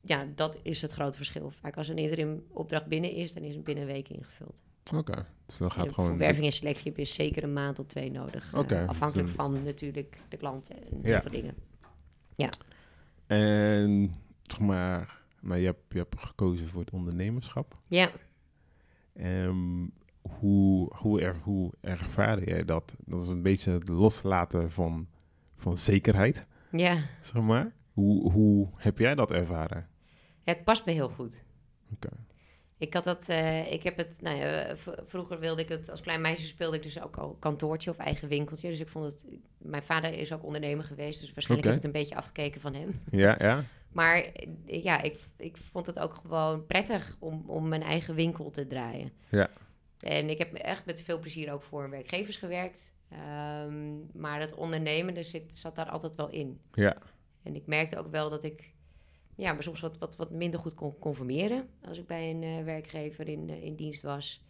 [0.00, 1.50] ja, dat is het grote verschil.
[1.50, 4.62] Vaak als een interim opdracht binnen is, dan is het binnen een week ingevuld.
[4.94, 6.18] Oké, dus dan gaat En gewoon...
[6.18, 8.52] Werving en selectie heb je zeker een maand tot twee nodig.
[8.54, 10.98] eh, dus afhankelijk dan- van natuurlijk de klant en Ja.
[11.02, 11.54] heel veel dingen.
[13.26, 17.78] En, zeg maar, nou, je, hebt, je hebt gekozen voor het ondernemerschap.
[17.86, 18.10] Ja,
[19.12, 19.86] Ehm,
[20.20, 22.94] hoe, hoe, er, hoe ervaarde jij dat?
[23.04, 25.06] Dat is een beetje het loslaten van,
[25.56, 26.96] van zekerheid, ja.
[27.22, 27.72] zeg maar.
[27.92, 29.88] Hoe, hoe heb jij dat ervaren?
[30.42, 31.44] Ja, het past me heel goed.
[31.92, 32.08] Oké.
[32.78, 36.20] Ik had dat, eh, ik heb het, nou ja, vroeger wilde ik het, als klein
[36.20, 38.68] meisje speelde ik dus ook al kantoortje of eigen winkeltje.
[38.68, 39.24] Dus ik vond het,
[39.58, 42.74] mijn vader is ook ondernemer geweest, dus waarschijnlijk heb ik het een beetje afgekeken van
[42.74, 43.00] hem.
[43.10, 43.64] Ja, ja?
[43.92, 48.50] Maar eh, ja, ik, ik vond het ook gewoon prettig om, om mijn eigen winkel
[48.50, 49.12] te draaien.
[49.28, 49.50] Ja.
[50.00, 52.92] En ik heb echt met veel plezier ook voor werkgevers gewerkt.
[53.08, 56.60] Ehm, maar het ondernemen zit, zat daar altijd wel in.
[56.72, 56.96] Ja,
[57.42, 58.74] En ik merkte ook wel dat ik
[59.36, 62.64] ja, me soms wat, wat, wat minder goed kon conformeren als ik bij een eh,
[62.64, 64.44] werkgever in, eh, in dienst was.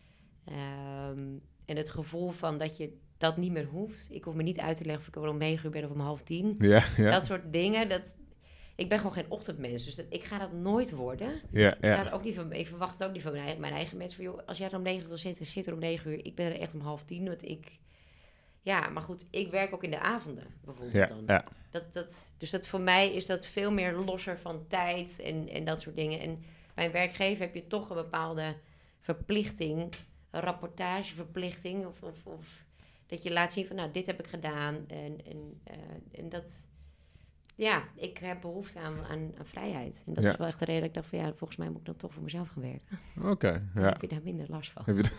[0.45, 1.29] Ehm,
[1.65, 4.13] en het gevoel van dat je dat niet meer hoeft.
[4.13, 5.91] Ik hoef me niet uit te leggen of ik er om negen uur ben of
[5.91, 6.55] om half tien.
[6.59, 7.11] ja, ja.
[7.11, 7.89] Dat soort dingen.
[7.89, 8.17] Dat,
[8.77, 11.41] ik ben gewoon geen ochtendmens, dus dat, ik ga dat nooit worden.
[11.51, 13.61] ja, Ik, ga het ook niet van, ik verwacht het ook niet van mijn eigen,
[13.61, 14.17] mijn eigen mensen.
[14.17, 16.25] Van, joh, als jij er om negen uur wil zitten, zit er om negen uur.
[16.25, 17.25] Ik ben er echt om half tien.
[17.25, 17.79] Want ik,
[18.63, 21.43] ja, maar goed, ik werk ook in de avonden bijvoorbeeld Ja, dan.
[21.77, 25.65] Dat, dat, dus dat voor mij is dat veel meer losser van tijd en, en
[25.65, 26.21] dat soort dingen.
[26.21, 26.43] En
[26.75, 28.55] bij een werkgever heb je toch een bepaalde
[29.01, 29.93] verplichting,
[30.31, 31.87] een rapportageverplichting.
[31.87, 32.47] Of, of, of
[33.07, 34.75] dat je laat zien van, nou, dit heb ik gedaan.
[34.89, 36.45] En, en, eh, en dat,
[37.57, 40.03] ja, ik heb behoefte aan, aan, aan vrijheid.
[40.07, 40.31] En dat Ja.
[40.33, 41.97] is wel echt de reden dat ik dacht van, ja, volgens mij moet ik dan
[41.97, 42.99] toch voor mezelf gaan werken.
[43.31, 43.81] Oké, ja.
[43.83, 44.83] heb je daar minder last van.
[44.87, 45.11] Heb je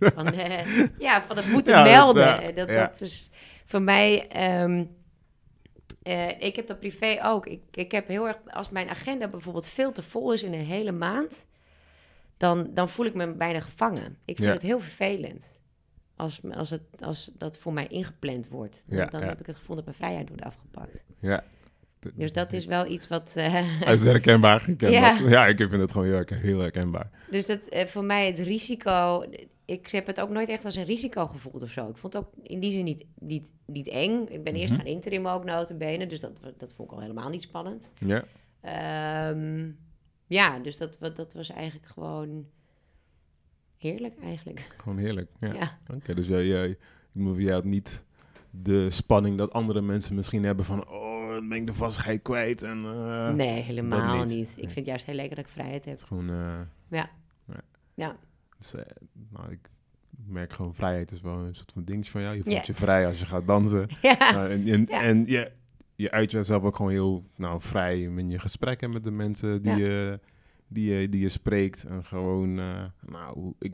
[0.00, 2.24] Van, eh, ja, van het moeten Ja, melden.
[2.42, 3.30] ja, dat, dat is
[3.64, 4.28] voor mij.
[4.28, 4.84] ehm,
[6.06, 7.46] eh, ik heb dat privé ook.
[7.46, 8.36] Ik, ik heb heel erg.
[8.46, 11.44] Als mijn agenda bijvoorbeeld veel te vol is in een hele maand.
[12.36, 14.16] Dan, dan voel ik me bijna gevangen.
[14.24, 14.52] Ik vind Ja.
[14.54, 15.58] het heel vervelend.
[16.16, 18.82] Als, als, het, als dat voor mij ingepland wordt.
[18.86, 19.26] Dan, Ja, dan ja.
[19.26, 21.02] heb ik het gevoel dat mijn vrijheid wordt afgepakt.
[21.20, 21.44] Ja.
[22.14, 23.32] Dus dat is wel iets wat.
[23.80, 24.68] Dat is herkenbaar.
[24.68, 25.18] Ik Ja.
[25.18, 25.28] dat.
[25.28, 27.10] ja, ik vind het gewoon heel, heel herkenbaar.
[27.30, 29.24] Dus dat, eh, voor mij het risico...
[29.66, 31.88] Ik heb het ook nooit echt als een risico gevoeld of zo.
[31.88, 34.26] Ik vond het ook in die zin niet, niet, niet eng.
[34.28, 34.82] Ik ben eerst Mhm.
[34.82, 36.06] gaan interim ook notabene.
[36.06, 37.88] Dus dat, dat vond ik al helemaal niet spannend.
[37.98, 38.24] Ja,
[38.60, 39.70] Ehm,
[40.26, 42.46] ja, dus dat, dat was eigenlijk gewoon
[43.76, 44.66] heerlijk eigenlijk.
[44.82, 45.30] gewoon heerlijk.
[45.40, 45.54] Ja.
[45.54, 46.78] Ja, Oké, dus jij, jij,
[47.36, 48.04] jij had niet
[48.50, 50.88] de spanning dat andere mensen misschien hebben van...
[50.88, 52.84] Oh, dan ben ik de vastigheid kwijt en...
[52.84, 54.34] eh, nee, helemaal niet.
[54.36, 54.48] niet.
[54.48, 56.02] Ik vind het juist heel lekker dat ik vrijheid heb.
[56.02, 56.30] Gewoon...
[56.30, 57.10] eh, Ja.
[57.48, 57.60] Ja.
[57.94, 58.16] Ja.
[58.58, 58.82] Dus, eh,
[59.30, 59.58] nou, ik
[60.26, 62.36] merk gewoon, vrijheid is wel een soort van dingetje van jou.
[62.36, 63.88] Je voelt je vrij als je gaat dansen.
[64.02, 65.02] Ja, Nou, en en, Ja.
[65.02, 65.52] en je,
[65.96, 69.72] je uit jezelf ook gewoon heel nou, vrij in je gesprekken met de mensen die,
[69.72, 69.78] Ja.
[69.78, 70.20] je,
[70.68, 71.84] die, je, die je spreekt.
[71.84, 73.72] En gewoon, eh, nou, ik,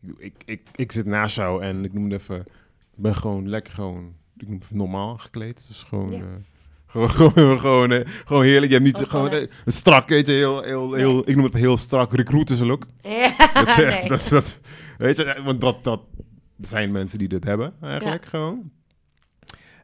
[0.00, 2.46] ik, ik, ik, ik zit naast jou en ik noem het even, ik
[3.02, 5.64] ben gewoon lekker gewoon, ik noem het normaal gekleed.
[5.66, 6.24] Dus gewoon, Ja.
[6.94, 8.72] Eh, gewoon, gewoon, gewoon, eh, gewoon heerlijk.
[8.72, 11.54] Je hebt niet Gewoon gewoon eh, strak, weet je, heel, heel, heel, ik noem het
[11.54, 12.86] heel strak recruiters look.
[13.02, 13.52] ja.
[13.54, 14.08] Dat, is nee.
[14.08, 14.60] dat, dat,
[14.98, 16.00] weet je, want dat, dat
[16.60, 18.72] zijn mensen die dit hebben, eigenlijk gewoon.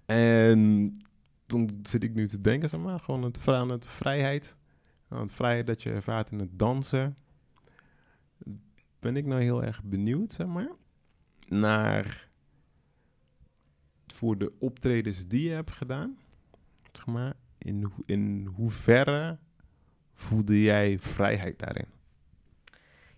[0.06, 0.98] En
[1.46, 4.56] dan zit ik nu te denken, zeg maar, gewoon het, aan het vrijheid.
[5.08, 7.16] Aan het vrijheid dat je ervaart in het dansen.
[9.00, 10.70] Ben ik nou heel erg benieuwd, zeg maar,
[11.48, 12.28] naar
[14.06, 16.16] voor de optredens die je hebt gedaan.
[16.92, 19.38] Zeg maar, in, ho- in hoeverre
[20.14, 21.86] voelde jij vrijheid daarin?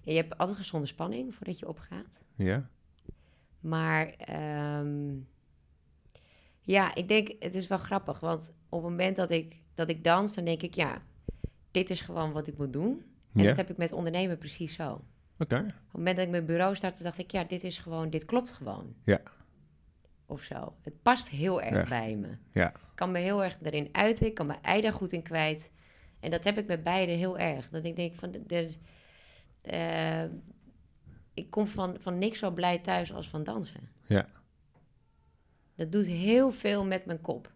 [0.05, 2.21] je hebt altijd gezonde spanning voordat je opgaat.
[2.35, 2.69] Ja?
[3.61, 5.15] Maar ehm,
[6.61, 8.21] ja, ik denk, het is wel grappig.
[8.21, 11.03] Want op het moment dat ik, dat ik dans, dan denk ik, ja,
[11.71, 13.03] dit is gewoon wat ik moet doen.
[13.35, 13.49] En Ja?
[13.49, 15.05] dat heb ik met ondernemen precies zo.
[15.39, 15.57] Oké.
[15.57, 18.25] Op het moment dat ik mijn bureau startte, dacht ik, ja, dit is gewoon, dit
[18.25, 18.95] klopt gewoon.
[19.05, 19.21] Ja.
[20.33, 20.75] Of zo.
[20.83, 21.99] Het past heel erg Ja.
[21.99, 22.29] bij me.
[22.53, 22.69] Ja.
[22.69, 25.71] Ik kan me heel erg erin uiten, ik kan mijn ei daar goed in kwijt.
[26.21, 27.69] En dat heb ik met beide heel erg.
[27.71, 28.75] Dat ik denk van, de, de-
[29.63, 30.25] eh,
[31.35, 33.89] ik kom van, van niks zo blij thuis als van dansen.
[34.07, 34.27] Ja.
[35.75, 37.51] Dat doet heel veel met mijn kop.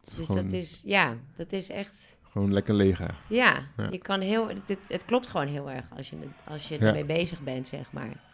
[0.00, 2.98] Dus gewoon, dat is, ja, dat is echt, gewoon lekker leeg.
[3.28, 3.88] ja, Ja.
[3.90, 7.42] je kan heel, het, het, klopt gewoon heel erg als je, als je ermee bezig
[7.42, 8.30] bent, zeg maar.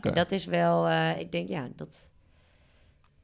[0.00, 2.10] En dat is wel, eh, ik denk, ja, dat,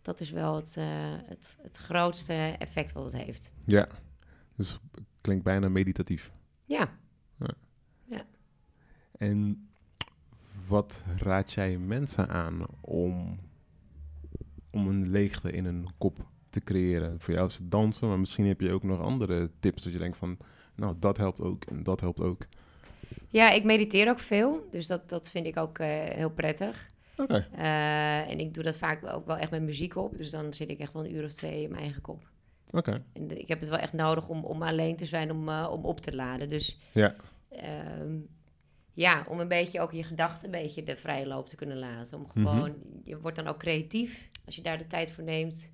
[0.09, 0.85] dat is wel het, eh,
[1.25, 3.53] het, het grootste effect wat het heeft.
[3.65, 3.89] Ja.
[4.57, 6.33] Dus het klinkt bijna meditatief.
[6.65, 6.91] Ja,
[9.19, 9.69] En
[10.67, 13.39] wat raad jij mensen aan om,
[14.71, 17.21] om een leegte in een kop te creëren?
[17.21, 19.99] Voor jou is het dansen, maar misschien heb je ook nog andere tips dat je
[19.99, 20.37] denkt van,
[20.75, 22.47] nou, dat helpt ook en dat helpt ook.
[23.29, 26.89] ja ik mediteer ook veel, dus dat, dat vind ik ook eh, heel prettig.
[27.53, 30.71] Eh, en ik doe dat vaak ook wel echt met muziek op, dus dan zit
[30.71, 32.29] ik echt wel een uur of twee in mijn eigen kop.
[32.71, 33.03] Oké.
[33.13, 35.85] En ik heb het wel echt nodig om, om alleen te zijn, om, eh, om
[35.85, 36.51] op te laden.
[36.51, 37.15] Dus Ja.
[37.49, 38.17] ehm,
[38.93, 42.19] ja, om een beetje ook je gedachten een beetje de vrije loop te kunnen laten.
[42.19, 42.33] Om Mhm.
[42.49, 45.71] gewoon, je wordt dan ook creatief als je daar de tijd voor neemt.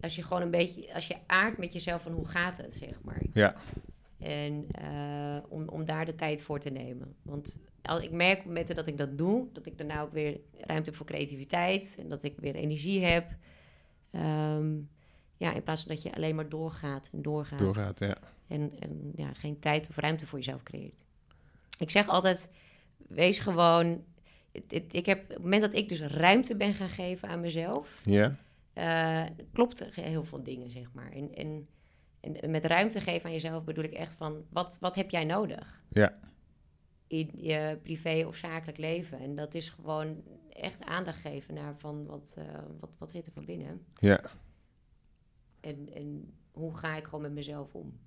[0.00, 3.00] Als je gewoon een beetje, als je aardt met jezelf van hoe gaat het, zeg
[3.02, 3.22] maar.
[3.32, 3.54] Ja.
[4.24, 7.14] En eh, om, om daar de tijd voor te nemen.
[7.22, 10.40] Want als ik merk op momenten dat ik dat doe, dat ik daarna ook weer
[10.58, 13.26] ruimte heb voor creativiteit en dat ik weer energie heb.
[14.10, 14.72] Ehm,
[15.36, 17.58] ja, in plaats van dat je alleen maar doorgaat en doorgaat.
[17.58, 18.16] Doorgaat, ja.
[18.46, 21.04] En, en ja, geen tijd of ruimte voor jezelf creëert.
[21.78, 22.48] Ik zeg altijd,
[22.96, 24.04] wees gewoon...
[24.52, 27.40] het- het- Ik heb, op het moment dat ik dus ruimte ben gaan geven aan
[27.40, 28.00] mezelf...
[28.04, 28.36] Ja?
[28.72, 29.22] eh
[29.52, 31.12] klopt er heel veel dingen, zeg maar.
[31.12, 31.66] En, en
[32.46, 34.44] met ruimte geven aan jezelf bedoel ik echt van...
[34.50, 35.82] Wat, wat heb jij nodig?
[35.88, 36.18] Ja.
[37.06, 39.18] In je privé of zakelijk leven.
[39.18, 40.22] En dat is gewoon
[40.52, 42.06] echt aandacht geven naar van...
[42.06, 42.44] Wat, eh,
[42.80, 43.84] wat, wat zit er van binnen?
[43.94, 44.20] Ja.
[45.60, 47.98] En, en hoe ga ik gewoon met mezelf om?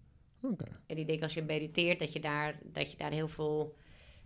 [0.42, 0.66] Oké.
[0.86, 3.76] En ik denk als je mediteert, dat je daar, dat je daar heel, veel,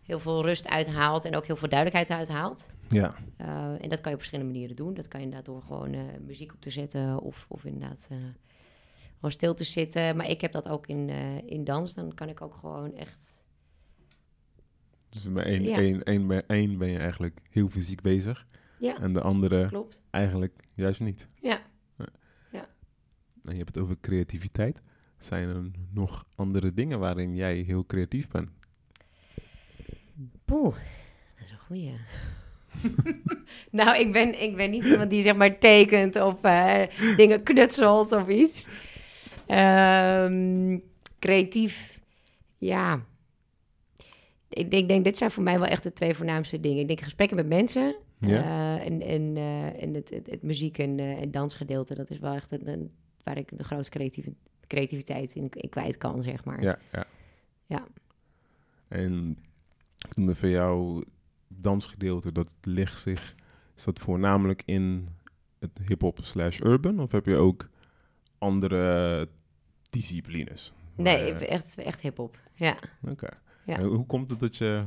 [0.01, 2.69] heel veel rust uithaalt en ook heel veel duidelijkheid uithaalt.
[2.89, 3.15] Ja.
[3.37, 4.93] Eh, en dat kan je op verschillende manieren doen.
[4.93, 8.09] Dat kan je inderdaad door gewoon eh, muziek op te zetten of, of inderdaad
[9.21, 10.15] gewoon stil te zitten.
[10.15, 11.93] Maar ik heb dat ook in, eh, in dans.
[11.93, 13.39] Dan kan ik ook gewoon echt...
[15.09, 15.77] Dus bij één, Ja.
[15.77, 18.47] één, één, bij één ben je eigenlijk heel fysiek bezig
[18.79, 20.01] Ja, en de andere klopt.
[20.09, 21.27] eigenlijk juist niet.
[21.41, 21.61] Ja.
[23.45, 24.81] En je hebt het over creativiteit.
[25.17, 28.49] Zijn er nog andere dingen waarin jij heel creatief bent?
[30.45, 30.75] Poeh,
[31.35, 31.93] dat is een goeie.
[33.81, 38.11] nou, ik ben, ik ben niet iemand die zeg maar tekent of eh, dingen knutselt
[38.11, 38.67] of iets.
[39.47, 40.77] Ehm,
[41.19, 41.99] creatief,
[42.57, 43.01] ja.
[44.49, 46.79] Ik denk, denk, dit zijn voor mij wel echt de twee voornaamste dingen.
[46.79, 48.43] Ik denk gesprekken met mensen Ja.
[48.43, 51.93] eh, en, en, eh, en het, het, het muziek- en, eh, en dansgedeelte.
[51.95, 52.91] Dat is wel echt een, een-
[53.23, 54.33] waar ik de grootste creatieve,
[54.67, 56.61] creativiteit in, in kwijt kan, zeg maar.
[56.61, 57.05] Ja, ja.
[57.65, 57.87] Ja.
[58.87, 59.37] En
[60.15, 61.03] noemde voor jou
[61.47, 63.35] dansgedeelte, dat ligt zich,
[63.75, 65.07] is dat voornamelijk in
[65.59, 66.99] het hip-hop slash urban?
[66.99, 67.69] Of heb je ook
[68.41, 69.27] andere
[69.89, 70.73] disciplines?
[70.95, 72.37] Nee, Waar- echt, echt hip-hop.
[72.55, 72.77] Ja.
[73.09, 73.27] Oké.
[73.65, 73.81] Ja.
[73.83, 74.85] Hoe komt het dat je...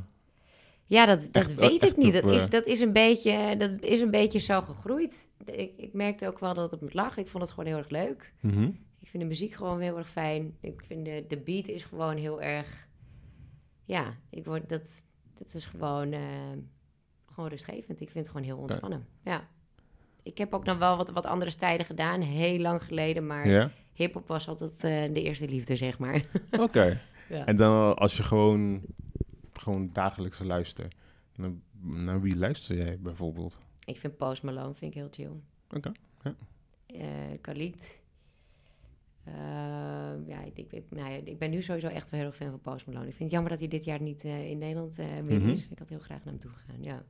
[0.87, 2.15] Ja, dat, dat Echt- weet ik niet.
[2.17, 5.29] op, Dat is, eh, dat, is een beetje, dat is een beetje zo gegroeid.
[5.45, 7.17] Ik, ik merkte ook wel dat het me lag.
[7.17, 8.33] Ik vond het gewoon heel erg leuk.
[8.41, 8.63] Mhm.
[8.99, 10.57] Ik vind de muziek gewoon heel erg fijn.
[10.61, 12.89] Ik vind de, de beat is gewoon heel erg...
[13.85, 15.03] Ja, ik word, dat,
[15.39, 16.21] dat is gewoon, eh,
[17.33, 18.01] gewoon rustgevend.
[18.01, 19.07] Ik vind het gewoon heel ontspannen.
[19.25, 19.49] Ja.
[20.25, 23.27] Ik heb ook nog wel wat, wat andere stijlen gedaan, heel lang geleden.
[23.27, 23.71] Maar Ja?
[23.93, 26.25] hip-hop was altijd eh, de eerste liefde, zeg maar.
[26.67, 27.01] Oké.
[27.29, 27.47] Ja.
[27.47, 28.83] En dan als je gewoon,
[29.53, 30.95] gewoon dagelijks luistert,
[31.37, 31.51] naar,
[31.81, 33.59] naar wie luister jij bijvoorbeeld?
[33.85, 35.31] Ik vind Post Malone vind ik heel chill.
[35.77, 36.35] Oké, ja.
[36.87, 38.03] eh Khalid.
[39.25, 39.35] Eh,
[40.27, 42.61] ja, ik, ik, nou ja, ik ben nu sowieso echt wel heel erg fan van
[42.61, 43.05] Post Malone.
[43.07, 45.49] Ik vind het jammer dat hij dit jaar niet eh, in Nederland eh meer Mhm.
[45.49, 45.69] is.
[45.69, 47.03] Ik had heel graag naar hem toe gegaan, ja.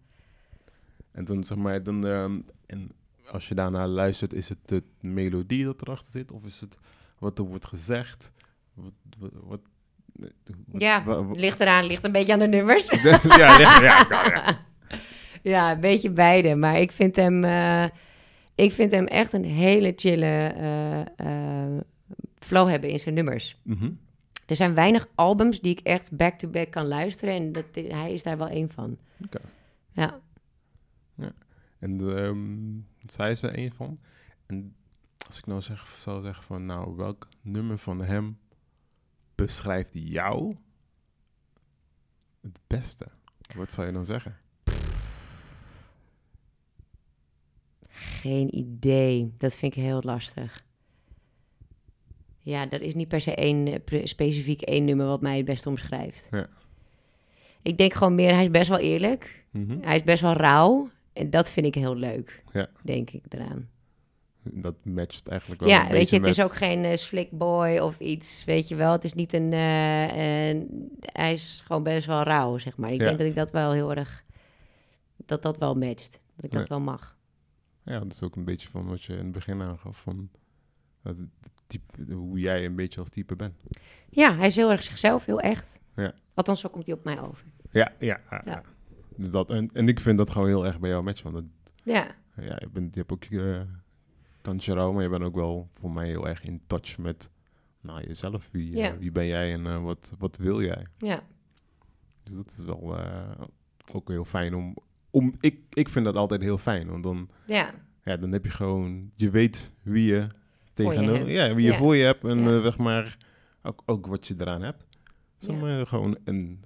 [1.11, 2.91] En dan zeg maar, dan, ehm, en
[3.31, 6.33] als je daarnaar luistert, is het de melodie dat erachter zit?
[6.33, 6.77] Of is het
[7.19, 8.33] wat er wordt gezegd?
[8.75, 8.93] Wat,
[9.33, 9.61] wat,
[10.79, 12.91] ja, ligt eraan, ligt een beetje aan de nummers.
[12.91, 14.59] ja, ligt- ja, ja, ja.
[15.53, 16.55] ja, een beetje beide.
[16.55, 17.85] Maar ik vind hem, eh,
[18.55, 21.81] ik vind hem echt een hele chille eh, eh,
[22.39, 23.57] flow hebben in zijn nummers.
[23.63, 23.91] Mhm.
[24.47, 27.35] Er zijn weinig albums die ik echt back-to-back kan luisteren.
[27.35, 28.99] En dat, hij is daar wel één van.
[29.25, 29.41] Oké.
[29.93, 30.21] Ja.
[31.85, 33.99] En zij is er een van.
[34.47, 34.75] En
[35.27, 38.39] als ik nou zeg, zou zeggen van, nou, welk nummer van hem
[39.35, 40.57] beschrijft jou
[42.41, 43.07] het beste?
[43.57, 44.37] Wat zou je dan zeggen?
[47.89, 49.35] Geen idee.
[49.39, 50.65] Dat vind ik heel lastig.
[52.39, 55.69] Ja, er is niet per se één, eh, specifiek één nummer wat mij het beste
[55.69, 56.29] omschrijft.
[56.31, 56.49] Ja.
[57.63, 59.45] Ik denk gewoon meer, hij is best wel eerlijk.
[59.51, 59.79] Mhm.
[59.81, 60.91] Hij is best wel rauw.
[61.15, 62.69] En dat vind ik heel leuk, Ja.
[62.83, 63.69] denk ik eraan.
[64.43, 67.79] Dat matcht eigenlijk wel Ja, een weet je, het is ook geen eh, slick boy
[67.79, 68.93] of iets, weet je wel.
[68.93, 72.93] Het is niet een, eh, een- hij is gewoon best wel rauw, zeg maar.
[72.93, 73.05] Ik Ja.
[73.07, 74.25] denk dat ik dat wel heel erg,
[75.17, 76.21] dat dat wel matcht.
[76.37, 76.69] Dat ik dat Ja.
[76.69, 77.17] wel mag.
[77.85, 80.01] Ja, dat is ook een beetje van wat je in het begin aangaf.
[80.01, 80.31] Van
[81.03, 81.17] dat
[81.67, 83.63] type, hoe jij een beetje als type bent.
[84.09, 85.81] Ja, hij is heel erg zichzelf, heel echt.
[85.97, 86.15] Ja.
[86.35, 87.45] Althans, zo komt hij op mij over.
[87.71, 88.21] Ja, ja.
[88.45, 88.63] ja.
[89.17, 91.33] Dat, en, en ik vind dat gewoon heel erg bij jou matchen.
[91.33, 93.67] Want dat, Ja, ja, je, bent, je hebt ook je
[94.41, 97.31] kantje rauw, maar je bent ook wel voor mij heel erg in touch met
[97.81, 98.49] nou, jezelf.
[98.53, 100.87] Wie, eh, wie ben jij en eh, wat, wat wil jij?
[100.99, 101.23] ja,
[102.23, 102.99] Dus dat is wel
[103.93, 104.77] ook heel fijn om...
[105.11, 107.71] om ik, ik vind dat altijd heel fijn, want dan, ja,
[108.05, 109.11] ja, dan heb je gewoon...
[109.15, 110.27] Je weet wie je
[110.75, 111.31] tegenover...
[111.31, 111.77] Ja, wie je Ja.
[111.79, 113.17] voor je hebt en zeg maar
[113.63, 114.87] ook, ook wat je eraan hebt.
[115.39, 116.65] Zeg maar, gewoon een,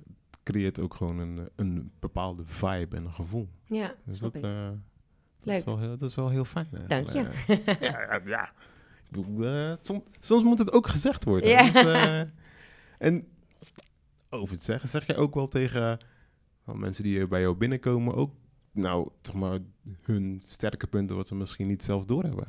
[0.50, 3.48] creëert ook gewoon een, een bepaalde vibe en een gevoel.
[3.66, 3.94] ja.
[4.04, 4.68] Dus dat, eh,
[5.42, 6.68] dat, is wel heel, dat is wel heel fijn.
[6.88, 7.18] Dank je.
[7.18, 7.66] eigenlijk.
[7.66, 8.52] Eh, ja, ja, ja.
[9.08, 11.48] Ik bedoel, eh, soms, soms moet het ook gezegd worden.
[11.48, 12.26] Ja.
[12.98, 13.28] En
[14.30, 15.98] over het zeggen, zeg je ook wel tegen
[16.64, 18.34] mensen die bij jou binnenkomen ook,
[18.72, 19.58] nou, zeg maar,
[20.02, 22.46] hun sterke punten wat ze misschien niet zelf doorhebben.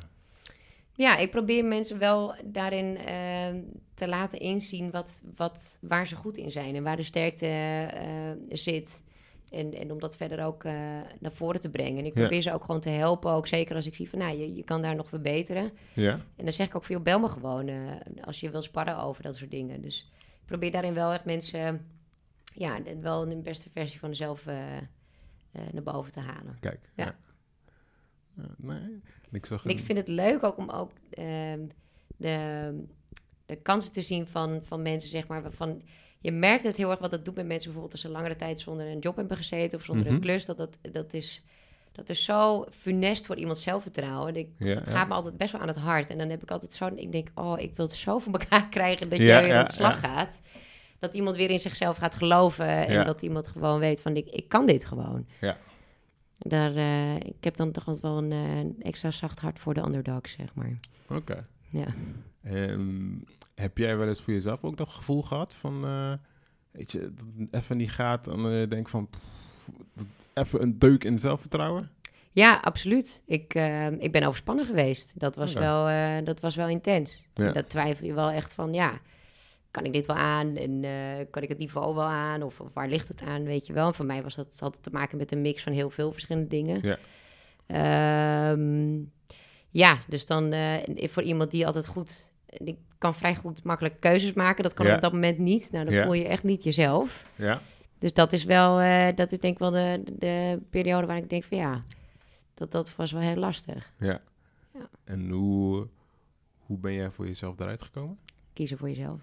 [1.00, 3.48] Ja, ik probeer mensen wel daarin eh,
[3.94, 8.30] te laten inzien wat, wat, waar ze goed in zijn en waar de sterkte eh,
[8.48, 9.02] zit.
[9.50, 10.72] En, en om dat verder ook eh,
[11.18, 11.98] naar voren te brengen.
[11.98, 12.20] En ik Ja.
[12.20, 14.64] probeer ze ook gewoon te helpen, ook zeker als ik zie van, nou, je, je
[14.64, 15.72] kan daar nog verbeteren.
[15.94, 16.12] Ja?
[16.12, 17.76] En dan zeg ik ook veel, bel me gewoon eh,
[18.24, 19.80] als je wil sparren over dat soort dingen.
[19.82, 21.86] Dus ik probeer daarin wel echt mensen,
[22.54, 24.12] ja, wel een beste versie van
[25.52, 26.56] eh, naar boven te halen.
[26.60, 26.80] Kijk.
[26.94, 27.04] Ja.
[27.04, 27.16] Ja.
[28.56, 29.00] Nee,
[29.32, 31.60] ik zag ik vind het leuk ook om ook ehm,
[32.16, 32.84] de,
[33.46, 35.82] de kansen te zien van, van mensen, zeg maar, waarvan
[36.18, 38.60] je merkt het heel erg wat dat doet met mensen, bijvoorbeeld als ze langere tijd
[38.60, 40.14] zonder een job hebben gezeten of zonder Mhm.
[40.14, 41.42] een klus, dat, dat, dat is...
[41.92, 44.28] Dat is zo funest voor iemands zelfvertrouwen.
[44.28, 44.92] En ik, Ja, het ja.
[44.92, 46.10] gaat me altijd best wel aan het hart.
[46.10, 46.90] En dan heb ik altijd zo...
[46.94, 49.64] Ik denk, oh, ik wil het zo voor elkaar krijgen dat Ja, jij weer aan
[49.66, 50.08] de slag ja.
[50.08, 50.40] gaat.
[50.98, 52.66] Dat iemand weer in zichzelf gaat geloven.
[52.66, 53.04] En Ja.
[53.04, 55.26] dat iemand gewoon weet van, ik, ik kan dit gewoon.
[55.40, 55.56] Ja.
[56.46, 59.82] Daar, eh, ik heb dan toch altijd wel een, eh, extra zacht hart voor de
[59.82, 60.78] underdog, zeg maar.
[61.08, 61.46] Oké.
[61.68, 61.86] Ja.
[62.42, 63.14] Ehm,
[63.54, 66.12] heb jij wel eens voor jezelf ook dat gevoel gehad van, eh,
[66.70, 67.12] weet je,
[67.50, 71.90] even niet gaat en eh, denk van, pff, even een deuk in zelfvertrouwen?
[72.32, 73.22] Ja, absoluut.
[73.26, 73.54] Ik,
[73.98, 75.12] ik ben overspannen geweest.
[75.14, 75.84] Dat was, wel,
[76.24, 77.22] dat was wel intens.
[77.34, 77.52] Ja.
[77.52, 79.00] Dat twijfel je wel echt van, ja,
[79.70, 80.56] kan ik dit wel aan?
[80.56, 82.42] En eh, kan ik het niveau wel aan?
[82.42, 83.86] Of, of waar ligt het aan, weet je wel?
[83.86, 86.48] En voor mij was dat altijd te maken met een mix van heel veel verschillende
[86.48, 86.80] dingen.
[86.82, 86.98] Ja.
[87.66, 88.98] Ehm,
[89.70, 92.28] ja, dus dan eh, voor iemand die altijd goed...
[92.46, 94.62] Ik kan vrij goed makkelijk keuzes maken.
[94.62, 94.94] Dat kan Ja.
[94.94, 95.68] op dat moment niet.
[95.72, 96.02] Nou, dan Ja.
[96.04, 97.26] voel je echt niet jezelf.
[97.36, 97.60] Ja?
[97.98, 101.30] Dus dat is wel, eh, dat is denk ik wel de, de periode waar ik
[101.30, 101.84] denk van ja,
[102.54, 103.92] dat, dat was wel heel lastig.
[103.98, 104.20] Ja.
[104.74, 104.88] Ja.
[105.04, 105.86] En hoe,
[106.58, 108.18] hoe ben jij voor jezelf eruit gekomen?
[108.52, 109.20] Kiezen voor jezelf.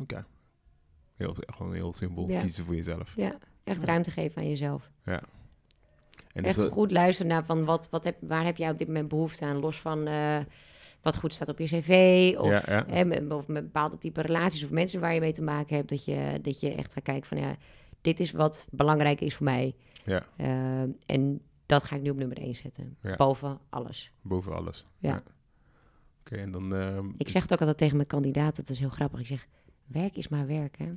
[0.00, 0.24] Oké.
[1.16, 2.40] Heel, gewoon heel simpel, Ja.
[2.40, 3.16] kiezen voor jezelf.
[3.16, 3.34] Ja,
[3.64, 3.86] echt Ja.
[3.86, 4.90] ruimte geven aan jezelf.
[5.02, 5.22] En
[6.44, 8.86] echt is dat, goed luisteren naar van wat, wat heb, waar heb jij op dit
[8.86, 10.38] moment behoefte aan, los van eh,
[11.02, 12.84] wat goed staat op je cv of, Ja, ja.
[12.88, 15.88] Hè, met, of met bepaalde type relaties of mensen waar je mee te maken hebt,
[15.88, 17.54] dat je, dat je echt gaat kijken van ja,
[18.00, 19.74] dit is wat belangrijk is voor mij.
[20.04, 20.22] Ja.
[20.36, 23.16] Eh, en dat ga ik nu op nummer 1 zetten, Ja.
[23.16, 24.12] boven alles.
[24.22, 24.86] boven alles.
[24.98, 25.22] Ja.
[26.20, 26.74] Oké, en dan...
[26.74, 29.20] ehm, Ik zeg het ook altijd tegen mijn kandidaat, dat is heel grappig.
[29.20, 29.46] Ik zeg,
[29.86, 30.84] werk is maar werk, hè?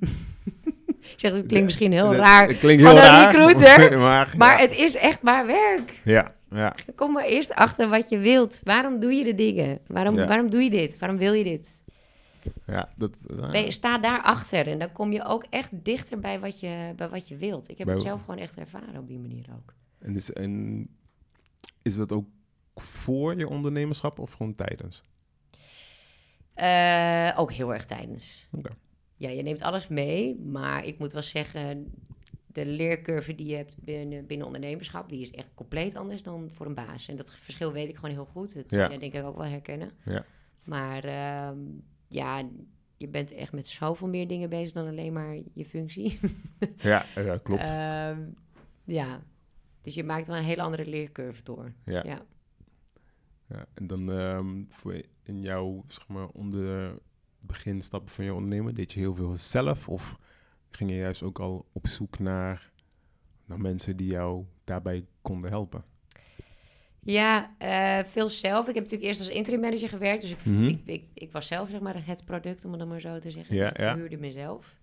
[1.14, 3.32] ik zeg, het klinkt misschien heel dat- raar, Het klinkt heel raar.
[3.32, 3.98] recruiter,
[4.38, 6.00] maar het is echt maar werk.
[6.04, 6.76] Ja, ja.
[6.96, 8.62] Kom maar eerst achter wat je wilt.
[8.64, 9.80] Waarom doe je de dingen?
[9.88, 10.28] Waarom, Ja.
[10.28, 11.00] waarom doe je dit?
[11.00, 11.84] Waarom wil je dit?
[12.66, 13.16] ja dat,
[13.52, 17.28] eh, sta daarachter en dan kom je ook echt dichter bij wat je, bij wat
[17.28, 17.70] je wilt.
[17.70, 19.74] Ik heb het zelf gewoon echt ervaren op die manier ook.
[20.00, 20.88] En is, en
[21.82, 22.26] is dat ook
[22.76, 25.04] voor je ondernemerschap of gewoon tijdens?
[26.56, 28.48] Eh, ook heel erg tijdens.
[29.18, 31.94] Ja, je neemt alles mee, maar ik moet wel zeggen,
[32.48, 36.66] de leercurve die je hebt binnen, binnen ondernemerschap, die is echt compleet anders dan voor
[36.66, 37.08] een baas.
[37.08, 38.54] En dat verschil weet ik gewoon heel goed.
[38.54, 38.88] Dat Ja.
[38.88, 39.92] denk ik ook wel herkennen.
[40.06, 40.26] Ja.
[40.64, 41.58] Maar ehm,
[42.08, 42.44] ja,
[42.98, 46.20] je bent echt met zoveel meer dingen bezig dan alleen maar je functie.
[46.78, 47.64] Ja, ja klopt.
[47.70, 48.20] Ehm,
[48.84, 49.22] ja,
[49.82, 51.74] dus je maakt wel een hele andere leercurve door.
[51.86, 52.02] ja.
[52.06, 52.26] Ja.
[53.50, 56.98] Ja, en dan ehm, voor in jouw, zeg maar, onder
[57.40, 59.90] beginstappen van je ondernemen, deed je heel veel zelf?
[59.90, 60.18] Of
[60.70, 62.72] ging je juist ook al op zoek naar
[63.46, 65.84] naar mensen die jou daarbij konden helpen?
[67.00, 68.68] Ja, eh, veel zelf.
[68.68, 70.22] Ik heb natuurlijk eerst als interim manager gewerkt.
[70.22, 70.64] Dus ik, Mhm.
[70.64, 73.32] ik, ik, ik was zelf zeg maar het product, om het dan maar zo te
[73.32, 73.56] zeggen.
[73.56, 74.18] Ja, ik ja.
[74.20, 74.76] mezelf.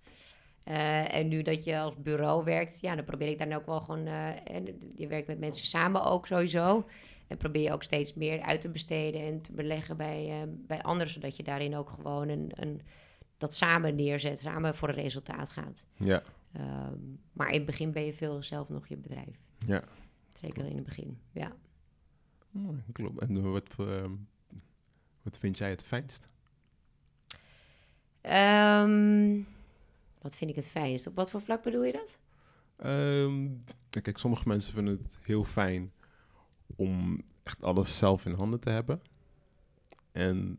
[0.63, 3.81] Eh, en nu dat je als bureau werkt, ja, dan probeer ik dan ook wel
[3.81, 4.05] gewoon...
[4.05, 6.85] eh, en je werkt met mensen samen ook sowieso.
[7.33, 10.83] En probeer je ook steeds meer uit te besteden en te beleggen bij, eh, bij
[10.83, 11.11] anderen.
[11.13, 12.81] Zodat je daarin ook gewoon een, een,
[13.37, 15.85] dat samen neerzet, samen voor een resultaat gaat.
[15.97, 16.23] Ja,
[16.53, 16.97] Ehm,
[17.31, 19.39] maar in het begin ben je veel zelf nog je bedrijf.
[19.65, 19.83] ja.
[20.33, 21.51] Zeker in het begin, ja.
[22.51, 23.19] Mooi, klopt.
[23.21, 24.11] En wat, ehm,
[25.21, 26.27] wat vind jij het fijnst?
[28.21, 29.41] Ehm,
[30.21, 31.07] wat vind ik het fijnst?
[31.07, 32.17] Op wat voor vlak bedoel je dat?
[33.89, 35.91] Kijk, sommige mensen vinden het heel fijn
[36.75, 39.01] om echt alles zelf in handen te hebben.
[40.11, 40.57] En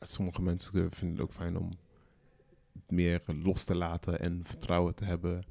[0.00, 1.70] sommige mensen vinden het ook fijn om
[2.88, 5.44] meer los te laten en vertrouwen te hebben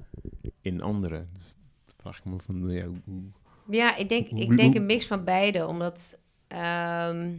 [0.60, 1.28] in anderen.
[1.32, 3.30] Dus dan vraag ik me van, ja, hoe-.
[3.70, 5.66] Ja, ik denk, ik denk een mix van beide.
[5.66, 7.34] Omdat ehm,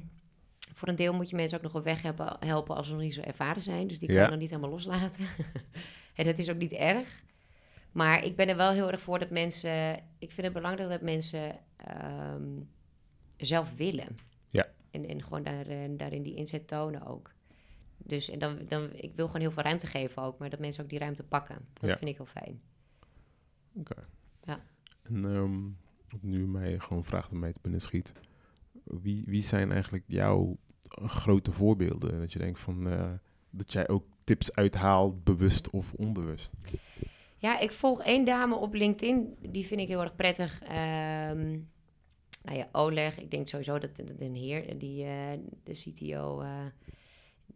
[0.74, 2.02] voor een deel moet je mensen ook nog op weg
[2.40, 3.88] helpen als ze nog niet zo ervaren zijn.
[3.88, 4.24] Dus die kan Ja.
[4.24, 5.26] je nog niet helemaal loslaten.
[6.16, 7.24] en dat is ook niet erg.
[7.98, 9.96] Maar ik ben er wel heel erg voor dat mensen...
[10.20, 12.62] Ik vind het belangrijk dat mensen ehm,
[13.38, 14.18] zelf willen.
[14.50, 14.68] Ja.
[14.92, 17.34] En, en gewoon daar, eh, daarin die inzet tonen ook.
[17.98, 20.38] Dus en dan, dan, ik wil gewoon heel veel ruimte geven ook.
[20.38, 21.68] Maar dat mensen ook die ruimte pakken.
[21.74, 21.98] Dat Ja.
[21.98, 22.62] vind ik heel fijn.
[25.04, 25.70] En ehm,
[26.22, 28.14] nu mij gewoon vraagt om mij te binnen schiet.
[28.84, 30.58] Wie, wie zijn eigenlijk jouw
[30.90, 32.20] grote voorbeelden?
[32.20, 33.12] Dat je denkt van, eh,
[33.50, 36.52] dat jij ook tips uithaalt, bewust of onbewust.
[37.38, 39.38] Ja, ik volg één dame op LinkedIn.
[39.50, 40.62] Die vind ik heel erg prettig.
[40.62, 41.60] Ehm
[42.48, 43.20] nou ja, Oleg.
[43.20, 45.32] Ik denk sowieso dat, dat een heer, die, eh,
[45.64, 46.66] de CTO, eh,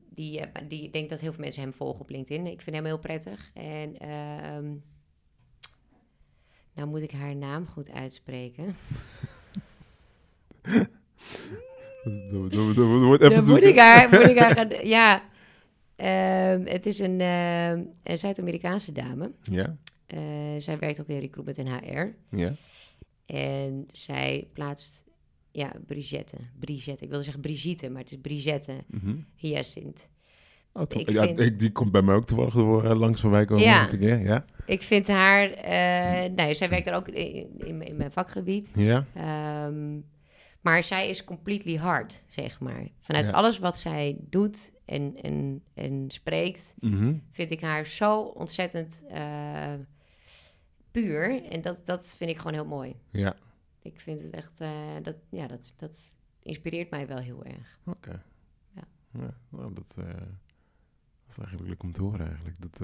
[0.10, 2.48] die, eh, die ik denk dat heel veel mensen hem volgen op LinkedIn.
[2.48, 3.52] Ik vind hem heel prettig.
[3.54, 4.74] En ehm,
[6.74, 8.76] nou moet ik haar naam goed uitspreken.
[12.04, 15.24] Dat, dat, dat, dat wordt even Dan moet ik haar, moet ik haar gaan, ja.
[16.02, 19.32] Ehm, het is een, ehm, een Zuid-Amerikaanse dame.
[19.44, 19.76] Ja,
[20.06, 20.20] Eh,
[20.58, 22.16] zij werkt ook in recruitment en HR.
[22.38, 22.54] ja.
[23.26, 25.04] En zij plaatst,
[25.52, 26.36] ja, Brigitte.
[26.60, 29.16] Brigitte, ik wilde zeggen Brigitte, maar het is Brigitte Mhm.
[29.36, 30.08] Hyacint.
[30.74, 30.82] Oh?
[30.88, 33.64] Ik ja, vind- ik, die komt bij mij ook toevallig door, eh, langs voorbij komen.
[33.64, 33.90] Ja.
[33.90, 34.46] ik, Ja.
[34.66, 35.50] Ik vind haar,
[36.32, 38.72] nou, zij werkt er ook in, in, in mijn vakgebied.
[38.76, 39.06] ja.
[39.16, 40.00] Ehm,
[40.62, 42.88] maar zij is completely hard, zeg maar.
[43.00, 43.32] Vanuit Ja.
[43.32, 47.14] alles wat zij doet en, en, en spreekt, Mhm.
[47.32, 49.74] vind ik haar zo ontzettend eh,
[50.92, 51.44] puur.
[51.46, 52.96] En dat, dat vind ik gewoon heel mooi.
[53.10, 53.36] ja.
[53.84, 54.72] Ik vind het echt, eh,
[55.04, 57.80] dat, ja, dat, dat inspireert mij wel heel erg.
[57.86, 58.24] Oké.
[58.76, 58.82] Ja.
[59.14, 60.06] Ja, nou, dat, dat
[61.30, 62.56] is eigenlijk leuk om te horen eigenlijk.
[62.62, 62.82] Dat,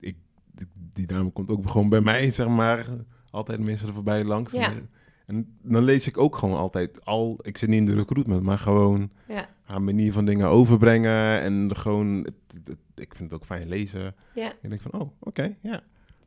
[0.00, 0.16] ik,
[0.52, 2.86] die, die dame komt ook gewoon bij mij, zeg maar,
[3.30, 4.52] altijd mensen er voorbij langs.
[4.52, 4.70] Ja.
[4.72, 4.90] En,
[5.26, 8.58] en dan lees ik ook gewoon altijd al, ik zit niet in de recruitment, maar
[8.58, 13.46] gewoon Ja, haar manier van dingen overbrengen en gewoon, het, het- ik vind het ook
[13.46, 14.14] fijn lezen.
[14.34, 14.48] ja.
[14.50, 15.80] En ik denk van, oh, oké, ja,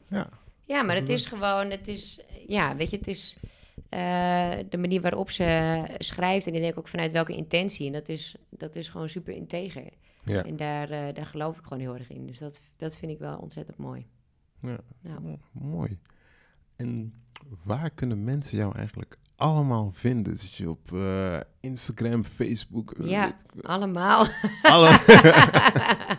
[0.08, 0.30] ja.
[0.66, 3.38] Ja, maar het is gewoon, het is, ja, weet je, het is
[3.90, 7.88] eh, de manier waarop ze schrijft en ik denk ook vanuit welke intentie.
[7.88, 9.84] En dat is, dat is gewoon super integer.
[10.24, 12.26] Ja, En daar, eh, daar geloof ik gewoon heel erg in.
[12.28, 14.06] Dus dat, dat vind ik wel ontzettend mooi.
[14.62, 14.78] ja.
[15.08, 15.98] Oh, mooi.
[16.76, 17.14] En
[17.64, 20.38] waar kunnen mensen jou eigenlijk allemaal vinden?
[20.38, 22.96] Zit je op eh, Instagram, Facebook?
[23.02, 23.26] Ja.
[23.26, 24.28] weet Allemaal.
[24.62, 24.98] Alle...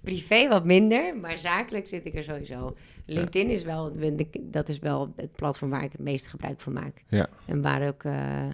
[0.00, 2.76] Privé wat minder, maar zakelijk zit ik er sowieso.
[3.06, 3.92] LinkedIn is wel,
[4.40, 7.02] dat is wel het platform waar ik het meeste gebruik van maak.
[7.06, 7.28] Ja.
[7.46, 8.50] En waar ook, eh,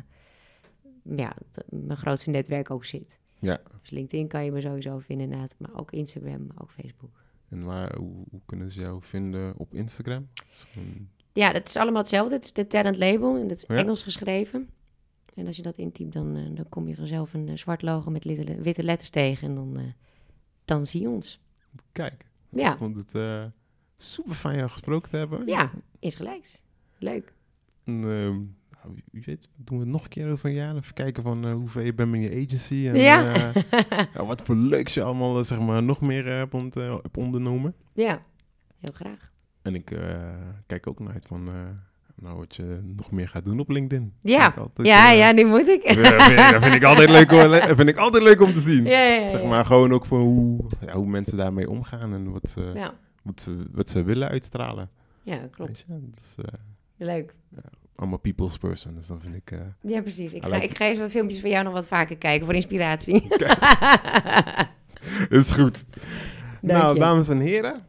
[1.02, 1.32] ja,
[1.68, 3.18] mijn grootste netwerk ook zit.
[3.38, 3.60] ja.
[3.80, 7.10] Dus LinkedIn kan je me sowieso vinden inderdaad, maar ook Instagram, maar ook Facebook.
[7.48, 10.28] En waar, hoe, hoe kunnen ze jou vinden op Instagram?
[11.38, 12.34] Ja, dat is allemaal hetzelfde.
[12.34, 13.76] Het is de Talent Label en dat is Ja.
[13.76, 14.68] Engels geschreven.
[15.34, 18.10] En als je dat intypt, dan, eh, dan kom je vanzelf een eh, zwart logo
[18.10, 19.48] met witte, witte letters tegen.
[19.48, 19.82] En dan, eh,
[20.64, 21.40] dan zie je ons.
[21.92, 23.50] Kijk, Ja, ik vond het
[23.96, 25.46] super fijn jou gesproken te hebben.
[25.46, 26.62] ja, is gelijks.
[26.98, 27.32] Leuk.
[27.84, 28.36] En, ehm,
[28.82, 30.76] nou, wie- weet, doen we het nog een keer over een jaar.
[30.76, 32.86] Even kijken van hoe ver je bent met je agency.
[32.88, 33.52] En, Ja.
[34.14, 37.74] ja, wat voor leuks je allemaal zeg maar, nog meer hebt, ont- eh, hebt ondernomen.
[37.92, 38.22] Ja,
[38.78, 39.32] heel graag.
[39.68, 40.00] En ik eh,
[40.66, 41.54] kijk ook naar uit van eh,
[42.14, 44.12] nou, wat je nog meer gaat doen op LinkedIn.
[44.22, 45.82] Ja, altijd, ja, eh, ja, nu moet ik.
[45.82, 47.76] Ja, vind, ik- dat vind ik altijd leuk hoor.
[47.76, 48.84] Vind ik altijd leuk om te zien.
[48.84, 52.30] ja, ja, ja, Zeg maar gewoon ook voor hoe, ja, hoe mensen daarmee omgaan en
[52.30, 52.90] wat ze,
[53.22, 54.90] wat ze, wat ze willen uitstralen.
[55.22, 55.84] ja, klopt.
[55.88, 56.44] Eh,
[56.96, 57.34] Leuk.
[58.02, 59.58] I'm a people's person, dus dan vind ik...
[59.82, 60.32] Ja, precies.
[60.32, 63.28] Ik ga, ik ga eens wat filmpjes van jou nog wat vaker kijken voor inspiratie.
[65.28, 65.84] is goed.
[66.60, 67.00] Dank nou, je.
[67.00, 67.86] dames en heren.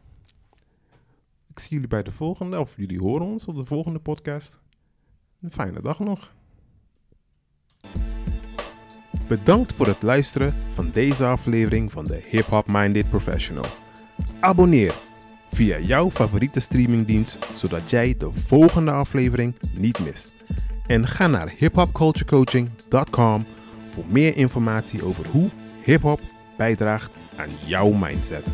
[1.50, 4.58] Ik zie jullie bij de volgende, of jullie horen ons op de volgende podcast.
[5.42, 6.32] Een fijne dag nog.
[9.28, 13.64] Bedankt voor het luisteren van deze aflevering van de Hip Hop Minded Professional.
[14.40, 14.94] Abonneer
[15.50, 20.32] via jouw favoriete streamingdienst, zodat jij de volgende aflevering niet mist.
[20.86, 23.44] En ga naar hiphopculturecoaching.com
[23.94, 25.48] voor meer informatie over hoe
[25.84, 26.20] hip-hop
[26.56, 28.44] bijdraagt aan jouw mindset.